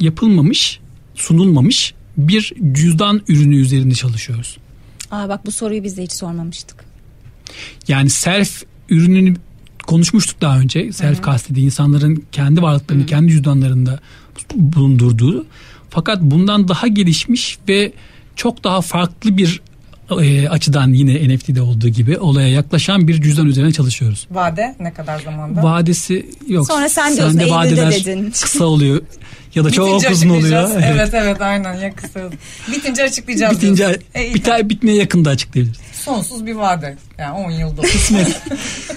yapılmamış, 0.00 0.80
sunulmamış 1.14 1.94
bir 2.16 2.52
cüzdan 2.72 3.22
ürünü 3.28 3.56
üzerinde 3.56 3.94
çalışıyoruz. 3.94 4.58
Aa, 5.10 5.28
bak 5.28 5.46
bu 5.46 5.50
soruyu 5.50 5.84
biz 5.84 5.96
de 5.96 6.02
hiç 6.02 6.12
sormamıştık. 6.12 6.84
Yani 7.88 8.10
self 8.10 8.62
ürününü 8.88 9.36
konuşmuştuk 9.90 10.40
daha 10.40 10.58
önce. 10.58 10.92
Self 10.92 11.22
kastediği 11.22 11.66
insanların 11.66 12.24
kendi 12.32 12.62
varlıklarını 12.62 13.06
kendi 13.06 13.32
cüzdanlarında 13.32 13.98
bulundurduğu. 14.54 15.46
Fakat 15.90 16.22
bundan 16.22 16.68
daha 16.68 16.86
gelişmiş 16.86 17.58
ve 17.68 17.92
çok 18.36 18.64
daha 18.64 18.80
farklı 18.80 19.36
bir 19.36 19.60
e, 20.20 20.48
açıdan 20.48 20.92
yine 20.92 21.34
NFT'de 21.34 21.62
olduğu 21.62 21.88
gibi 21.88 22.18
olaya 22.18 22.48
yaklaşan 22.48 23.08
bir 23.08 23.22
cüzdan 23.22 23.46
üzerine 23.46 23.72
çalışıyoruz. 23.72 24.26
Vade 24.30 24.74
ne 24.80 24.92
kadar 24.92 25.18
zamanda? 25.18 25.62
Vadesi 25.62 26.26
yok. 26.48 26.66
Sonra 26.66 26.88
sen 26.88 27.16
diyorsun, 27.16 27.38
Sende 27.38 27.42
Eylül'de 27.42 27.56
vadeler 27.56 27.92
dedin. 27.92 28.30
kısa 28.42 28.64
oluyor 28.64 29.02
ya 29.54 29.64
da 29.64 29.70
çok 29.70 29.86
uzun 29.86 30.28
oluyor. 30.28 30.64
açıklayacağız. 30.64 30.72
Evet 30.94 31.14
evet 31.14 31.40
aynen 31.40 31.74
ya 31.74 31.94
kısa. 31.94 32.20
Bitince 32.72 33.04
açıklayacağız. 33.04 33.56
Bitince 33.56 33.84
diyorsun. 33.86 34.02
E, 34.14 34.34
biter 34.34 34.68
bitmeye 34.68 34.96
yakın 34.96 35.24
da 35.24 35.30
açıklayabiliriz. 35.30 35.80
Sonsuz 36.04 36.46
bir 36.46 36.54
vade. 36.54 36.96
Yani 37.18 37.46
10 37.46 37.50
yılda. 37.50 37.82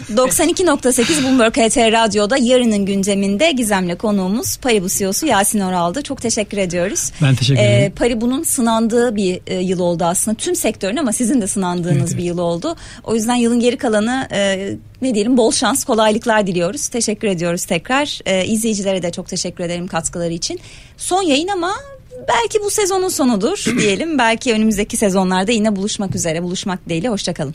92.8 0.10 1.24
Bloomberg 1.24 1.54
HT 1.58 1.78
Radyo'da 1.78 2.38
yarının 2.38 2.86
gündeminde 2.86 3.52
Gizem'le 3.52 3.96
konuğumuz 3.96 4.58
Paribu 4.58 4.88
CEO'su 4.90 5.26
Yasin 5.26 5.60
Oral'dı. 5.60 6.02
Çok 6.02 6.22
teşekkür 6.22 6.58
ediyoruz. 6.58 7.12
Ben 7.22 7.36
teşekkür 7.36 7.62
Ee, 7.62 7.66
ederim. 7.66 7.92
Paribu'nun 7.96 8.44
sınandığı 8.44 9.16
bir 9.16 9.42
e, 9.48 9.56
yıl 9.60 9.80
oldu 9.80 10.04
aslında. 10.06 10.38
Tüm 10.38 10.56
sektörün 10.56 10.98
ama 10.98 11.12
sizin 11.14 11.42
de 11.42 11.48
sınandığınız 11.48 11.98
Evet, 11.98 12.12
bir 12.12 12.14
evet. 12.18 12.26
yıl 12.26 12.38
oldu. 12.38 12.76
O 13.04 13.16
yüzden 13.16 13.36
yılın 13.36 13.60
geri 13.60 13.78
kalanı 13.78 14.28
e, 14.32 14.70
ne 15.02 15.14
diyelim 15.16 15.38
bol 15.38 15.52
şans, 15.52 15.84
kolaylıklar 15.84 16.48
diliyoruz. 16.48 16.88
Teşekkür 16.88 17.28
ediyoruz 17.28 17.66
tekrar. 17.66 18.20
E, 18.26 18.46
izleyicilere 18.46 19.02
de 19.04 19.12
çok 19.12 19.28
teşekkür 19.28 19.64
ederim 19.64 19.88
katkıları 19.88 20.34
için. 20.34 20.60
Son 20.98 21.22
yayın 21.22 21.48
ama 21.48 21.72
belki 22.28 22.60
bu 22.64 22.70
sezonun 22.70 23.08
sonudur 23.10 23.66
diyelim. 23.80 24.18
Belki 24.18 24.54
önümüzdeki 24.54 24.98
sezonlarda 24.98 25.52
yine 25.52 25.76
buluşmak 25.76 26.16
üzere. 26.16 26.44
Buluşmak 26.44 26.86
dileğiyle. 26.86 27.10
Hoşçakalın. 27.10 27.54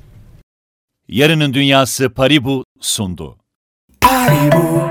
Yarının 1.09 1.55
Dünyası 1.55 2.11
Paribu 2.11 2.65
sundu. 2.81 3.39
Paribu, 4.01 4.91